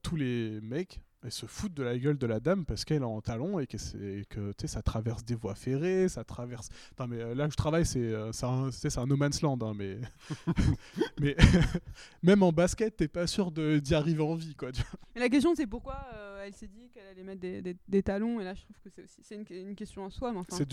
[0.03, 3.05] tous les mecs ils se foutent de la gueule de la dame parce qu'elle est
[3.05, 6.69] en talons et que, c'est- que tu sais, ça traverse des voies ferrées, ça traverse.
[6.99, 8.69] Non, mais euh, là où je travaille, c'est euh, c'est un,
[9.03, 9.97] un no man's land, hein, mais,
[11.19, 11.36] mais
[12.23, 14.71] même en basket, t'es pas sûr de- d'y arriver en vie, quoi.
[14.71, 14.99] tu vois.
[15.15, 18.03] Mais la question, c'est pourquoi euh, elle s'est dit qu'elle allait mettre des, des- des
[18.03, 18.39] talons.
[18.39, 20.32] Et là, je trouve que c'est aussi c'est une, une question en soi.
[20.32, 20.65] Mais enfin, C'est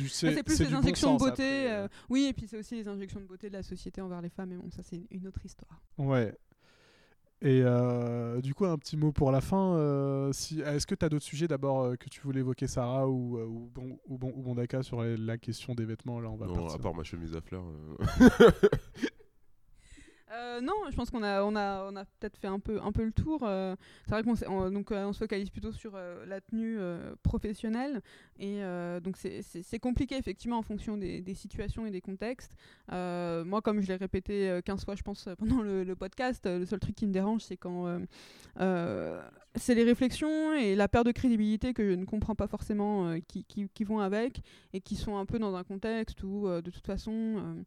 [0.42, 1.42] plus les bon injections sens, de beauté.
[1.66, 4.20] après, euh, oui, et puis c'est aussi les injections de beauté de la société envers
[4.20, 4.50] les femmes.
[4.50, 5.80] Mais bon, ça, c'est une autre histoire.
[5.98, 6.34] Ouais.
[7.44, 9.74] Et euh, du coup, un petit mot pour la fin.
[9.74, 13.08] euh, si, Est-ce que tu as d'autres sujets d'abord euh, que tu voulais évoquer, Sarah,
[13.08, 16.36] ou, ou, bon, ou, bon, ou Bondaka, sur la, la question des vêtements Là, on
[16.36, 16.74] va Non, partir.
[16.76, 17.64] à part ma chemise à fleurs.
[20.32, 23.42] euh, non, je pense qu'on a, peut-être fait un peu, le tour.
[23.42, 26.78] euh, c'est vrai qu'on euh, se focalise plutôt sur la tenue
[27.22, 28.00] professionnelle.
[28.38, 28.60] Et
[29.02, 32.52] donc, c'est- compliqué, effectivement, en fonction des, situations et des contextes.
[32.90, 36.80] Moi, comme je l'ai répété euh, 15 fois, je pense, pendant le, podcast, le seul
[36.80, 38.00] truc qui me dérange, c'est quand.
[39.54, 43.44] c'est les réflexions et la perte de crédibilité que je ne comprends pas forcément qui,
[43.44, 44.40] qui- vont avec
[44.72, 47.64] et qui sont un peu dans un contexte où, de toute façon.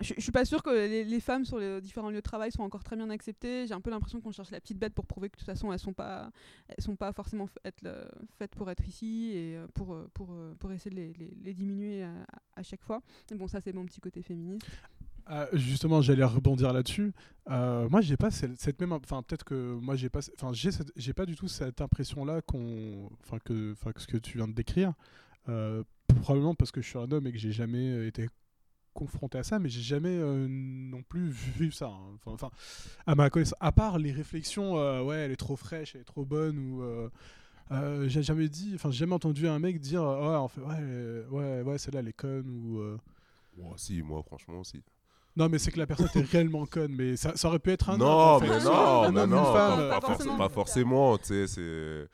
[0.00, 2.62] Je, je suis pas sûre que les, femmes sur les différents lieux de travail sont
[2.62, 3.66] encore très bien acceptées.
[3.66, 5.72] J'ai un peu l'impression qu'on cherche la petite bête pour prouver que de toute façon
[5.72, 6.30] elles sont pas,
[6.68, 10.70] elles sont pas forcément faites, pour être ici et euh, pour, euh, pour, euh, pour
[10.72, 11.12] essayer de les,
[11.44, 13.02] les- diminuer à, chaque fois.
[13.30, 14.66] Mais bon, ça c'est mon petit côté féministe.
[15.26, 17.12] Ah, justement, j'allais rebondir là-dessus.
[17.48, 21.34] Moi, j'ai pas cette, même, enfin peut-être que moi j'ai pas, enfin j'ai, pas du
[21.34, 24.92] tout cette impression-là qu'on, enfin que, enfin ce que tu viens de décrire.
[26.22, 28.28] Probablement parce que je suis un homme et que j'ai jamais été
[28.98, 31.86] confronté à ça, mais j'ai jamais euh, non plus vu ça.
[31.86, 32.16] hein.
[32.16, 32.50] Enfin, enfin,
[33.06, 36.04] à ma connaissance, à part les réflexions, euh, ouais, elle est trop fraîche, elle est
[36.04, 37.08] trop bonne, ou euh,
[37.70, 41.24] euh, j'ai jamais dit, enfin, j'ai jamais entendu un mec dire, ouais, en fait, ouais,
[41.30, 42.78] ouais, ouais, celle-là elle est conne, ou.
[42.80, 42.98] euh,
[43.58, 44.82] ouais, si, moi, franchement, si.
[45.36, 47.90] non, mais c'est que la personne était réellement conne, mais ça, ça aurait pu être
[47.90, 48.00] un homme.
[48.00, 48.48] non, en fait.
[48.48, 50.48] mais non, non, mais non, non, non, pas, pas pas forcément.
[50.48, 52.08] forcément, tu sais, c'est...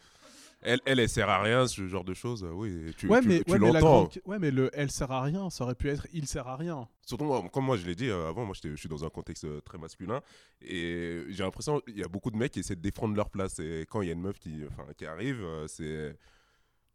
[0.65, 3.43] Elle, elle, elle sert à rien, ce genre de choses, oui, tu, ouais, tu, mais,
[3.45, 4.01] tu ouais, mais la l'entends.
[4.05, 6.57] grande- ouais, mais le elle sert à rien, ça aurait pu être il sert à
[6.57, 6.89] rien.
[7.07, 9.45] Surtout, moi, comme moi je l'ai dit euh, avant, moi je suis dans un contexte
[9.45, 10.23] euh, très masculin
[10.63, 13.59] et j'ai l'impression qu'il y a beaucoup de mecs qui essaient de défendre leur place.
[13.59, 16.17] Et quand il y a une meuf qui, enfin, qui arrive, euh, c'est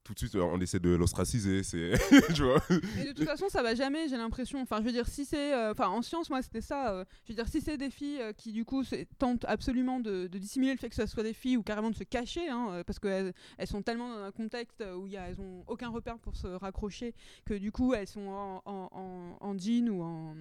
[0.04, 1.62] tout de suite euh, on essaie de l'ostraciser.
[1.64, 1.94] C'est,
[2.34, 2.60] tu vois.
[2.70, 4.60] De toute façon, ça va jamais, j'ai l'impression.
[4.62, 5.54] Enfin, je veux dire, si c'est.
[5.54, 6.92] euh, Enfin, en science, moi, c'était ça.
[6.94, 8.84] euh, je veux dire, si c'est des filles qui, du coup,
[9.20, 12.04] tentent absolument de, dissimuler le fait que ce soit des filles ou carrément de se
[12.04, 16.18] cacher, hein, parce qu'elles elles sont tellement dans un contexte où elles ont aucun repère
[16.18, 17.14] pour se raccrocher,
[17.46, 20.36] que du coup, elles sont en, en, en- en jean ou en.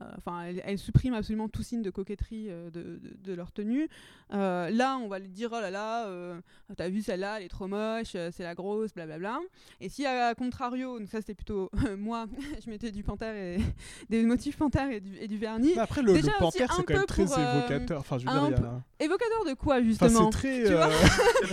[0.00, 3.52] Euh, Enfin, elles, elles suppriment absolument tout signe de coquetterie euh, de, de- de leur
[3.52, 3.88] tenue.
[4.32, 6.38] Euh, là, on va lui dire oh là là, euh,
[6.76, 9.38] t'as vu celle-là, elle est trop moche, c'est la grosse, blablabla.
[9.80, 12.26] Et si à contrario, donc ça c'était plutôt moi,
[12.64, 13.58] je mettais du panthère et
[14.10, 15.72] des motifs panthère et du, et du vernis.
[15.74, 18.00] Mais après, le, Déjà le panthère, un c'est quand même peu très pour, évocateur.
[18.00, 20.64] Enfin, je veux dire, il y a Évocateur de quoi justement c'est très.
[20.64, 20.88] Tu vois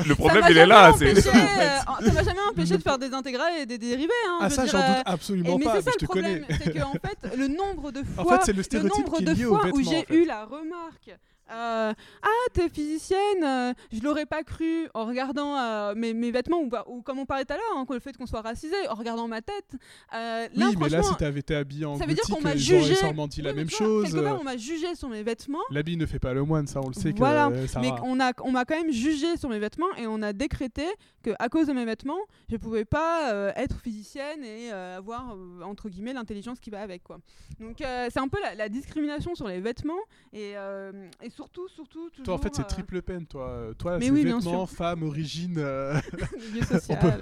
[0.08, 0.92] Le problème il est là.
[0.92, 4.12] empêché, euh, ça m'a jamais empêché de faire des intégrales et des dérivés.
[4.30, 6.46] Hein, Ah, je ça, j'en doute absolument et- mais pas, c'est ça je le problème,
[6.50, 9.26] c'est que en fait, le nombre de fois fait, c'est le le stéréotype nombre qui
[9.26, 11.12] de est lié aux fois où j'ai eu la remarque
[11.52, 11.94] euh,
[12.24, 16.70] ah t'es physicienne euh, je l'aurais pas cru en regardant euh, mes, mes vêtements ou,
[16.88, 19.28] ou comme on parlait tout à l'heure hein, le fait qu'on soit racisé en regardant
[19.28, 19.76] ma tête
[20.14, 22.60] euh, Oui, mais là, si t'avais été habillé en ça veut dire qu'on m'a ils
[22.60, 22.96] jugé.
[23.14, 24.04] menti la Oui, mais même vois, chose.
[24.06, 26.68] quelque part euh, on m'a jugé sur mes vêtements L'habit ne fait pas le moine,
[26.68, 27.18] ça, on le sait que.
[27.20, 27.86] Voilà, euh, Sarah.
[27.86, 30.84] mais on m'a quand même jugé sur mes vêtements et on a décrété
[31.24, 32.20] que à cause de mes vêtements
[32.50, 36.82] je pouvais pas euh, être physicienne et euh, avoir euh, entre guillemets l'intelligence qui va
[36.82, 37.18] avec quoi
[37.60, 39.94] donc euh, c'est un peu la, la discrimination sur les vêtements
[40.34, 40.92] et, euh,
[41.24, 43.50] et surtout surtout toujours Toi, en fait, c'est euh, triple peine, toi.
[43.50, 46.00] Euh, Toi, c'est oui, vêtements, femme, origine, euh,
[46.54, 47.22] milieu social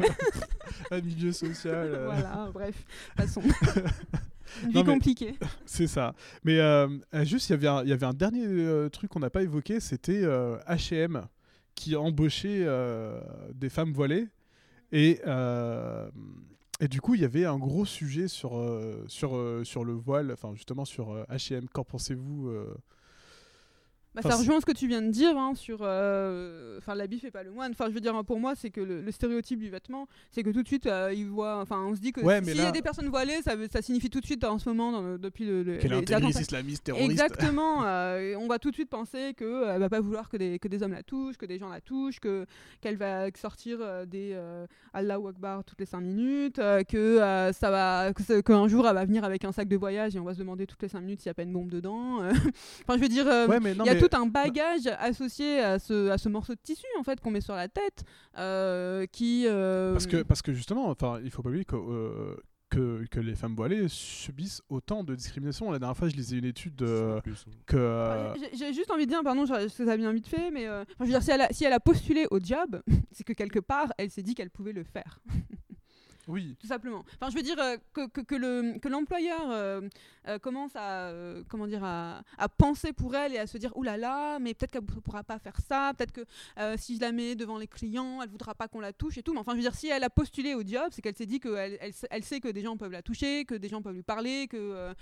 [0.91, 1.88] un milieu social.
[1.93, 2.86] euh, voilà bref
[3.16, 5.36] passons une vie Non, compliquée
[5.66, 6.14] C'est ça.
[6.43, 6.88] Mais euh,
[7.24, 9.41] juste, il y avait un- il y avait un dernier euh, truc qu'on n'a pas
[9.43, 11.26] évoqué, c'était euh, H&M
[11.76, 13.20] qui embauchait euh,
[13.55, 14.28] des femmes voilées.
[14.91, 16.07] Et, euh,
[16.80, 19.93] et du coup, il y avait un gros sujet sur, euh, sur, euh, sur le
[19.93, 21.66] voile, enfin justement sur euh, H&M.
[21.74, 22.76] Qu'en pensez-vous euh
[24.16, 25.80] Bah, Enfin, ça rejoint ce que tu viens de dire hein, sur.
[25.82, 27.72] euh, Enfin, l'habit fait pas le moine.
[27.72, 30.49] Enfin, je veux dire, pour moi, c'est que le, le stéréotype du vêtement, c'est que
[30.51, 31.59] tout de suite, euh, voient.
[31.61, 34.20] Enfin, on se dit que Ouais, s'il y a des personnes voilées, ça, signifie tout
[34.20, 35.64] de suite en ce moment, dans le- depuis le.
[35.64, 37.84] le- Quelle les islamiste terroriste Exactement.
[37.86, 40.68] euh, on va tout de suite penser que euh, va pas vouloir que des, que
[40.68, 42.45] des hommes la touchent, que des gens la touchent, que
[42.82, 47.18] qu'elle va sortir euh, des euh, Allahu Akbar toutes les 5 minutes, que
[47.53, 48.11] ça va
[48.45, 50.68] qu'un jour elle va venir avec un sac de voyage et on va se demander
[50.68, 52.18] toutes les 5 minutes s'il n'y a pas une bombe dedans.
[52.88, 53.26] enfin, je veux dire.
[53.26, 56.30] Ouais, mais non, il y a mais- tout un bagage associé à ce, à ce
[56.30, 58.04] morceau de tissu en fait qu'on met sur la tête
[58.38, 62.36] euh, qui euh, Parce que, parce que justement, enfin, il faut pas oublier que, euh,
[62.70, 65.72] que, que les femmes voilées subissent autant de discrimination.
[65.72, 67.22] La dernière fois, je lisais une étude euh,
[67.68, 67.78] que.
[67.78, 70.68] Euh, j'ai- J'ai juste envie de dire, pardon, je- ça a bien vite fait, mais
[70.68, 72.82] euh, enfin, je veux dire, si elle, a, si elle a postulé au job,
[73.12, 75.20] c'est que quelque part, elle s'est dit qu'elle pouvait le faire.
[76.28, 76.55] Oui.
[76.59, 77.03] tout simplement.
[77.15, 79.82] Enfin, je veux dire euh, que, que, que le que l'employeur euh,
[80.28, 81.11] euh, commence à
[81.49, 84.53] comment dire à, à penser pour elle et à se dire oulala, là là, mais
[84.53, 86.26] peut-être qu'elle ne pourra pas faire ça, peut-être que
[86.78, 89.34] si je la mets devant les clients, elle voudra pas qu'on la touche et tout.
[89.34, 91.39] Mais enfin, je veux dire, si elle a postulé au job, c'est qu'elle s'est dit
[91.39, 93.93] qu'elle elle, sait- elle sait que des gens peuvent la toucher, que des gens peuvent
[93.95, 94.93] lui parler, que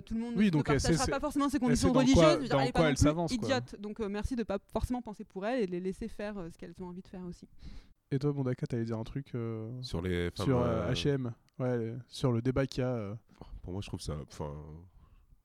[0.00, 2.14] tout le monde Oui, ne donc partagera pas forcément ses conditions religieuses.
[2.14, 3.26] quoi- Je veux dire, elle est pas elle plus quoi.
[3.30, 3.76] idiote.
[3.80, 6.74] Donc merci de pas forcément penser pour elle et de les laisser faire ce qu'elles
[6.80, 7.46] ont envie de faire aussi.
[8.12, 10.46] Et toi, Bondaka, t'allais dire un truc euh, Sur les femmes.
[10.46, 12.90] sur euh, euh, H&M, ouais, sur le débat qu'il y a.
[12.94, 13.14] euh.
[13.62, 14.14] Pour moi, je trouve ça.
[14.28, 14.52] Enfin,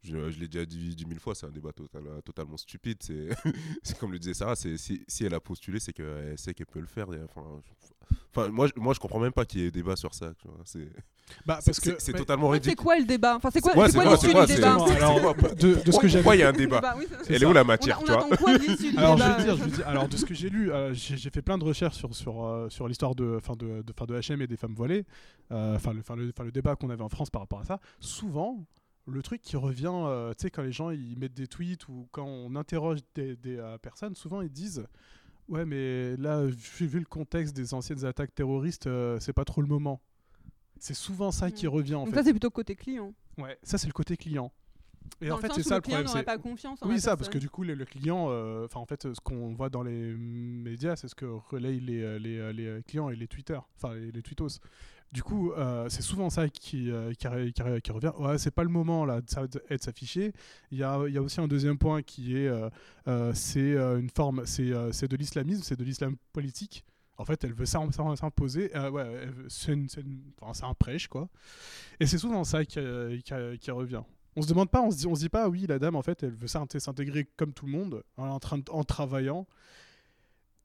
[0.04, 2.98] je, je l'ai déjà dit dix mille fois, c'est un débat total, totalement stupide.
[3.02, 3.30] C'est
[3.84, 6.66] c'est comme le disait Sarah, c'est si, si elle a postulé, c'est qu'elle sait qu'elle
[6.68, 7.08] peut le faire.
[8.34, 10.34] Enfin, moi, je, moi, je comprends même pas qu'il y ait débat sur ça.
[10.42, 10.88] tu vois, C'est
[11.46, 12.76] Bah, c'est- parce que c'est- c'est mais- totalement C'est ridicule.
[12.76, 13.36] quoi le débat?
[13.36, 15.84] Enfin, c'est quoi, Ouais, c'est c'est quoi quoi, l'issue c'est du c'est- débat alors, de,
[15.86, 16.96] de ce que Pourquoi il y a un débat?
[16.98, 17.46] Oui, c'est Elle ça.
[17.46, 18.38] est où la On, matière, a- on tu vois?
[18.38, 18.50] quoi
[18.98, 20.94] Alors je débat veux dire, je veux dire, alors de ce que j'ai lu, euh,
[20.94, 24.06] j'ai fait plein de recherches sur sur euh, sur l'histoire de fin de de, fin
[24.06, 25.06] de H&M et des femmes voilées,
[25.52, 27.66] euh, enfin le enfin le, enfin, le débat qu'on avait en France par rapport à
[27.66, 27.80] ça.
[28.00, 28.66] Souvent,
[29.08, 32.08] le truc qui revient, euh, tu sais, quand les gens ils mettent des tweets ou
[32.12, 34.86] quand on interroge des, des, euh, personnes, souvent ils disent
[35.50, 39.62] ouais mais là vu, vu le contexte des anciennes attaques terroristes, euh, c'est pas trop
[39.62, 40.02] le moment.
[40.80, 41.70] C'est souvent ça qui Mm.
[41.70, 42.20] revient en Donc fait.
[42.20, 43.14] ça, c'est plutôt côté client.
[43.38, 44.52] Ouais, ça c'est le côté client.
[45.20, 46.08] Et Dans en fait, c'est ça le problème.
[46.08, 48.28] c'est- pas confiance en oui, ça, parce que du coup, le, le client,
[48.64, 52.54] enfin, en fait, ce qu'on voit dans les médias, c'est ce que relayent les, les,
[52.54, 54.60] les, clients et les Twitter, enfin, les, les tweetos.
[55.12, 57.28] Du coup, euh, c'est souvent ça qui, euh, qui,
[57.92, 58.14] revient.
[58.18, 60.32] Ouais, c'est pas le moment là de de s'afficher.
[60.72, 62.48] Il y a, aussi un deuxième point qui est,
[63.08, 66.86] euh, c'est une forme, c'est de l'islamisme, c'est de l'islam politique.
[67.18, 68.72] En fait, elle veut s'im- s'im- s'imposer.
[68.74, 71.28] ouais, c'est un prêche, quoi.
[72.00, 74.04] Et c'est souvent ça qui, revient.
[74.38, 76.24] On se demande pas, on se dit, se dit pas, oui, la dame, en fait,
[76.24, 79.46] elle veut s'int- s'intégrer comme tout le monde, en, train en travaillant.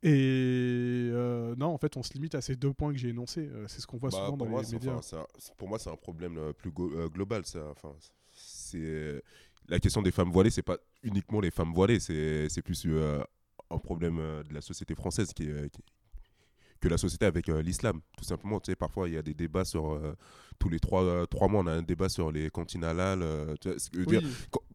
[0.08, 3.48] Et euh, non, en fait, on se limite à ces deux points que j'ai énoncés.
[3.52, 4.94] Euh, c'est ce qu'on voit Bah, souvent dans moi, les médias.
[4.94, 7.44] enfin, un- pour moi, c'est un problème euh, plus global.
[7.44, 7.58] Ça.
[7.72, 7.92] Enfin,
[8.32, 9.22] c'est
[9.68, 13.18] la question des femmes voilées, c'est pas uniquement les femmes voilées, c'est plus euh,
[13.70, 15.82] un problème de la société française qui est, qui-
[16.80, 18.00] que la société avec euh, l'islam.
[18.18, 20.14] Tout simplement, tu sais, parfois il y a des débats sur euh,
[20.58, 23.24] tous les trois, euh, trois mois, on a un débat sur les cantines halal.
[24.06, 24.18] Oui,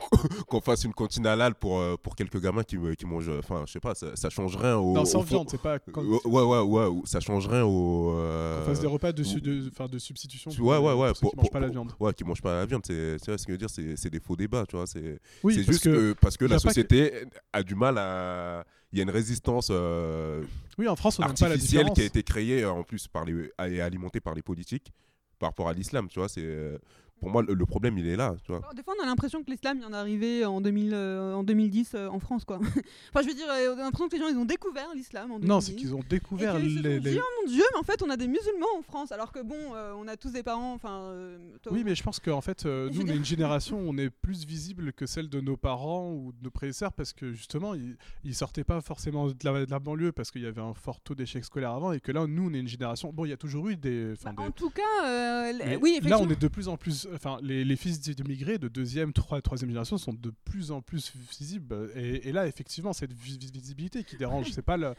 [0.47, 3.29] qu'on fasse une cantine halal pour, pour quelques gamins qui, qui mangent.
[3.39, 4.93] Enfin, je sais pas, ça, ça change rien au.
[4.93, 8.13] non, sans viande, c'est pas quand Ouais, ouais, ouais, ouais, ça change rien au.
[8.59, 10.51] qu'on fasse des repas de, su- de, substitution.
[10.51, 11.11] tu- pour ouais, ouais, ouais.
[11.19, 11.91] pour Pour, qui mangent pas la viande.
[11.99, 12.83] Ouais, qui mangent pas la viande.
[12.85, 14.87] C'est, ce que je veux dire, c'est, des faux débats, tu vois.
[14.87, 18.65] C'est, Oui, juste que, parce que la que- société a du mal à.
[18.91, 20.43] Il y a une résistance euh,
[20.77, 23.07] oui, en France, on n'aime pas la artificielle qui a été créée euh, en plus
[23.07, 24.91] par les, et alimentée par les politiques
[25.39, 26.29] par rapport à l'islam, tu vois.
[26.29, 26.77] C'est, euh,
[27.21, 28.57] pour moi, le, problème, il est là, tu vois.
[28.57, 31.91] Alors, Des fois, on a l'impression que l'islam vient d'arriver en, 2000, euh, en 2010
[31.93, 32.57] euh, en France, quoi.
[33.13, 35.31] enfin, je veux dire, euh, on a l'impression que les gens, ils ont découvert l'islam
[35.31, 35.47] en 2010.
[35.47, 37.79] Non, c'est qu'ils ont Et découvert qu'ils se les, les- dit, oh mon dieu, mais
[37.79, 40.31] en fait, on a des musulmans en France, alors que bon, euh, on a tous
[40.31, 41.01] des parents, enfin.
[41.11, 41.37] euh,
[41.69, 44.09] Oui, mais je pense qu'en fait, euh, nous, on est une génération où on est
[44.09, 47.95] plus visible que celle de nos parents ou de nos prédécesseurs parce que justement, ils,
[48.23, 50.99] ils sortaient pas forcément de la, de la banlieue parce qu'il y avait un fort
[51.01, 53.11] taux d'échec scolaire avant et que là, nous, on est une génération.
[53.13, 54.13] Bon, il y a toujours eu des.
[54.23, 56.17] Bah, des- En tout cas, euh, mais oui, effectivement.
[56.17, 57.07] là, on est de plus en plus.
[57.13, 61.11] Enfin, les, les fils d'immigrés de deuxième, trois- troisième génération sont de plus en plus
[61.39, 61.89] visibles.
[61.95, 64.93] Et, et là, effectivement, cette vi- vi- visibilité qui dérange, c'est pas le.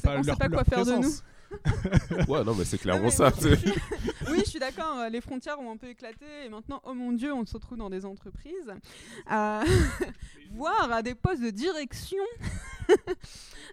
[0.00, 0.98] Pas leur- pas quoi leur faire de nous.
[1.00, 1.24] présence.
[2.28, 3.30] Ouais, non, mais c'est clairement ça.
[4.30, 4.98] Oui, je suis d'accord.
[4.98, 7.78] euh, Les frontières ont un peu éclaté et maintenant, oh mon Dieu, on se retrouve
[7.78, 8.72] dans des entreprises,
[9.30, 9.64] euh,
[10.52, 12.22] voire à des postes de direction.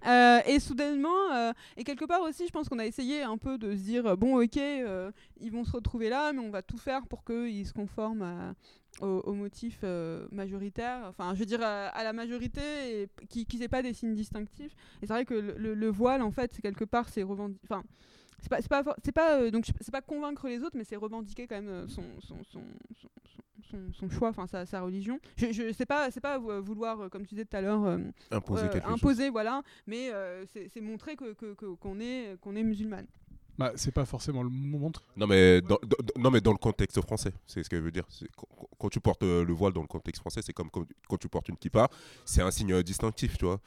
[0.07, 3.57] Euh, et soudainement, euh, et quelque part aussi, je pense qu'on a essayé un peu
[3.57, 6.77] de se dire bon, ok, euh, ils vont se retrouver là, mais on va tout
[6.79, 8.53] faire pour qu'ils se conforment à-
[9.01, 12.61] au, au motif euh, majoritaire, enfin, je veux dire à, à la majorité,
[13.01, 14.75] et qui qu'ils aient pas des signes distinctifs.
[15.01, 17.59] Et c'est vrai que le, le- le voile, en fait, c'est quelque part, c'est revendiqué.
[17.65, 17.83] Enfin,
[18.39, 21.55] c'est pas, pas, pas, euh, donc c'est pas convaincre les autres, mais c'est revendiquer quand
[21.55, 22.61] même euh, son, son, son,
[23.63, 25.19] son, son- choix, enfin sa, sa religion.
[25.37, 27.83] Je, je c'est pas, c'est pas vou- vouloir, euh, comme tu disais tout à l'heure,
[27.85, 27.97] euh,
[28.31, 28.69] Imposer euh,
[29.25, 29.31] chose.
[29.31, 33.07] voilà, mais euh, c'est montrer que- qu'on est, qu'on est musulmane.
[33.57, 35.03] Bah, c'est pas forcément le montre.
[35.15, 35.61] Non mais,
[36.17, 38.05] non, mais dans le contexte français, c'est ce que je veux dire.
[38.79, 41.49] Quand, tu portes euh, le voile dans le contexte français, c'est comme quand, tu portes
[41.49, 41.87] une kippa,
[42.25, 43.59] c'est un signe distinctif, tu vois.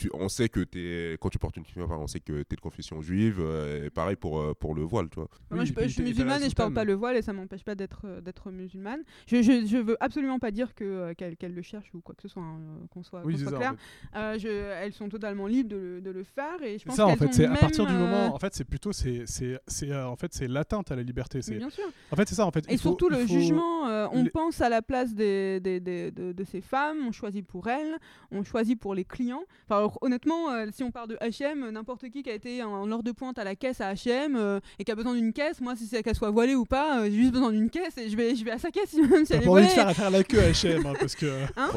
[0.00, 2.56] Tu, on sait que es, quand tu portes une kippa, on sait que tu es
[2.56, 5.28] de confession juive, euh, et pareil pour, euh, pour le voile, tu vois.
[5.50, 7.34] Moi, Oui, je, puis je suis musulmane et je porte pas le voile et ça
[7.34, 9.02] m'empêche pas d'être euh, d'être musulmane.
[9.26, 12.22] Je, je, je veux absolument pas dire que qu'elle qu'elle le cherche ou quoi que
[12.22, 12.58] ce soit, hein,
[12.90, 13.56] qu'on soit, Oui, c'est soit ça.
[13.56, 13.74] en clair.
[14.12, 14.18] fait.
[14.18, 16.96] Euh, je, elles sont totalement libres de, le- de le faire et je C'est pense
[16.96, 19.94] ça en fait, c'est à partir du moment, en fait, c'est plutôt, c'est, c'est, c'est,
[19.94, 21.42] en fait, c'est l'atteinte à la liberté.
[21.42, 21.84] C'est, bien sûr.
[22.10, 22.64] en fait, c'est ça en fait.
[22.70, 25.80] Et faut- surtout le faut- jugement, euh, on les- pense à la place des, des-
[25.80, 27.98] des- de, de ces femmes, on choisit pour elles,
[28.30, 29.42] on choisit pour les clients.
[29.68, 32.90] Enfin, genre honnêtement, euh, si on part de H&M, n'importe qui qui a été en
[32.90, 35.60] heure de pointe à la caisse à H&M euh, et qui a besoin d'une caisse,
[35.60, 38.08] moi si c'est qu'elle soit voilée ou pas, euh, j'ai juste besoin d'une caisse et
[38.08, 39.92] je vais, je vais à sa caisse même si elle est pas envie de faire,
[39.92, 41.26] faire la queue à H&M hein, parce que
[41.56, 41.70] Hein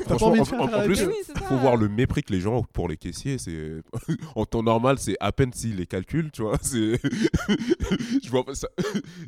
[0.00, 1.08] t'as pas Franchement, envie de en- faire en- plus, queue.
[1.08, 3.38] Oui, faut voir le mépris que les gens ont pour les caissiers.
[3.38, 3.82] C'est
[4.34, 6.58] en temps normal, c'est à peine s'ils les calculent, tu vois.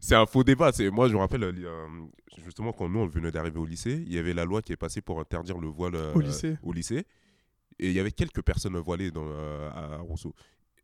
[0.01, 0.73] C'est un faux débat.
[0.73, 1.53] C'est moi, je me rappelle euh,
[2.45, 4.77] justement quand nous on venait d'arriver au lycée, il y avait la loi qui est
[4.77, 6.57] passée pour interdire le voile euh, Au lycée.
[6.63, 7.05] au lycée.
[7.79, 10.35] Et il y avait quelques personnes voilées dans, euh, à Rousseau.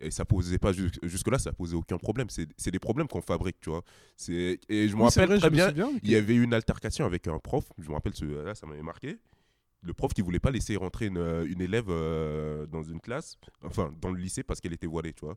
[0.01, 2.29] Et ça posait pas jus- jusque-là, ça posait aucun problème.
[2.31, 3.83] C'est des problèmes qu'on fabrique, tu vois.
[4.29, 5.73] Et je me Oui, rappelle vrai, très bien.
[6.03, 8.67] Il y avait eu une altercation avec un prof, je me rappelle, ce, là, ça
[8.67, 9.19] m'avait marqué.
[9.83, 11.19] Le prof qui voulait pas laisser rentrer une,
[11.49, 15.25] une élève euh, dans une classe, enfin dans le lycée parce qu'elle était voilée, tu
[15.25, 15.37] vois.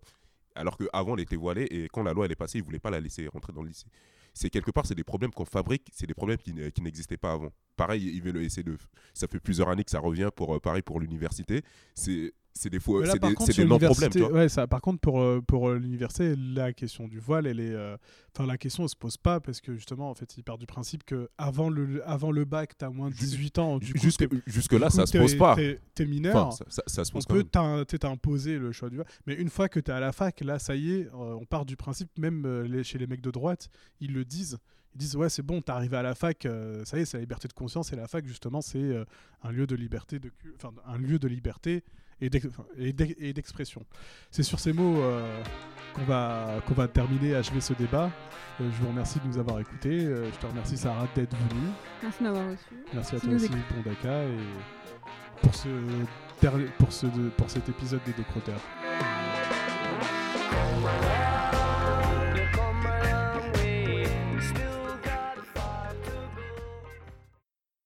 [0.55, 2.89] Alors qu'avant, elle était voilée et quand la loi elle est passée, il voulait pas
[2.89, 3.85] la laisser rentrer dans le lycée.
[4.33, 7.51] C'est quelque part, c'est des problèmes qu'on fabrique, c'est des problèmes qui n'existaient pas avant.
[7.81, 8.77] Pareil, il veut le essayer de.
[9.13, 11.63] Ça fait plusieurs années que ça revient pour euh, pareil pour l'université.
[11.95, 13.45] C'est c'est des faux, c'est des, contre,
[14.09, 14.31] tu vois.
[14.33, 17.73] ouais, ça, par contre, pour, euh, pour euh, l'université, la question du voile, elle est,
[17.73, 17.95] euh,
[18.35, 20.65] enfin, la question ne se pose pas parce que justement, en fait, il part du
[20.65, 23.77] principe que avant le, avant le bac, tu as moins de Ju- 18 ans.
[23.79, 25.55] Du Jusque, là, coup, ça se pose pas.
[25.55, 26.35] T'es, t'es mineur.
[26.47, 29.07] Enfin, ça, ça- ça se on pose quand peut t'imposer le choix du voile.
[29.25, 31.65] Mais une fois que tu es à la fac, là, ça y est, on part
[31.65, 33.69] du principe, même les- chez les mecs de droite,
[34.01, 34.57] ils le disent.
[34.95, 37.17] Ils disent, ouais, c'est bon, t'es arrivé à la fac, euh, ça y est, c'est
[37.17, 37.93] la liberté de conscience.
[37.93, 39.05] Et la fac, justement, c'est euh,
[39.43, 41.83] un lieu de liberté, de enfin, un lieu de liberté
[42.19, 43.83] et d'expression.
[44.29, 45.43] C'est sur ces mots euh,
[45.95, 48.11] qu'on va, qu'on va terminer, achever ce débat.
[48.59, 50.01] Je vous remercie de nous avoir écoutés.
[50.01, 51.71] Je te remercie, Sarah, d'être venue.
[52.03, 52.75] Merci de m'avoir reçu.
[52.93, 54.37] Merci à toi aussi, Bondaka, et
[55.41, 55.69] pour ce,
[56.77, 58.61] pour ce, pour cet épisode des Décrotteurs.
[60.81, 61.30] Thank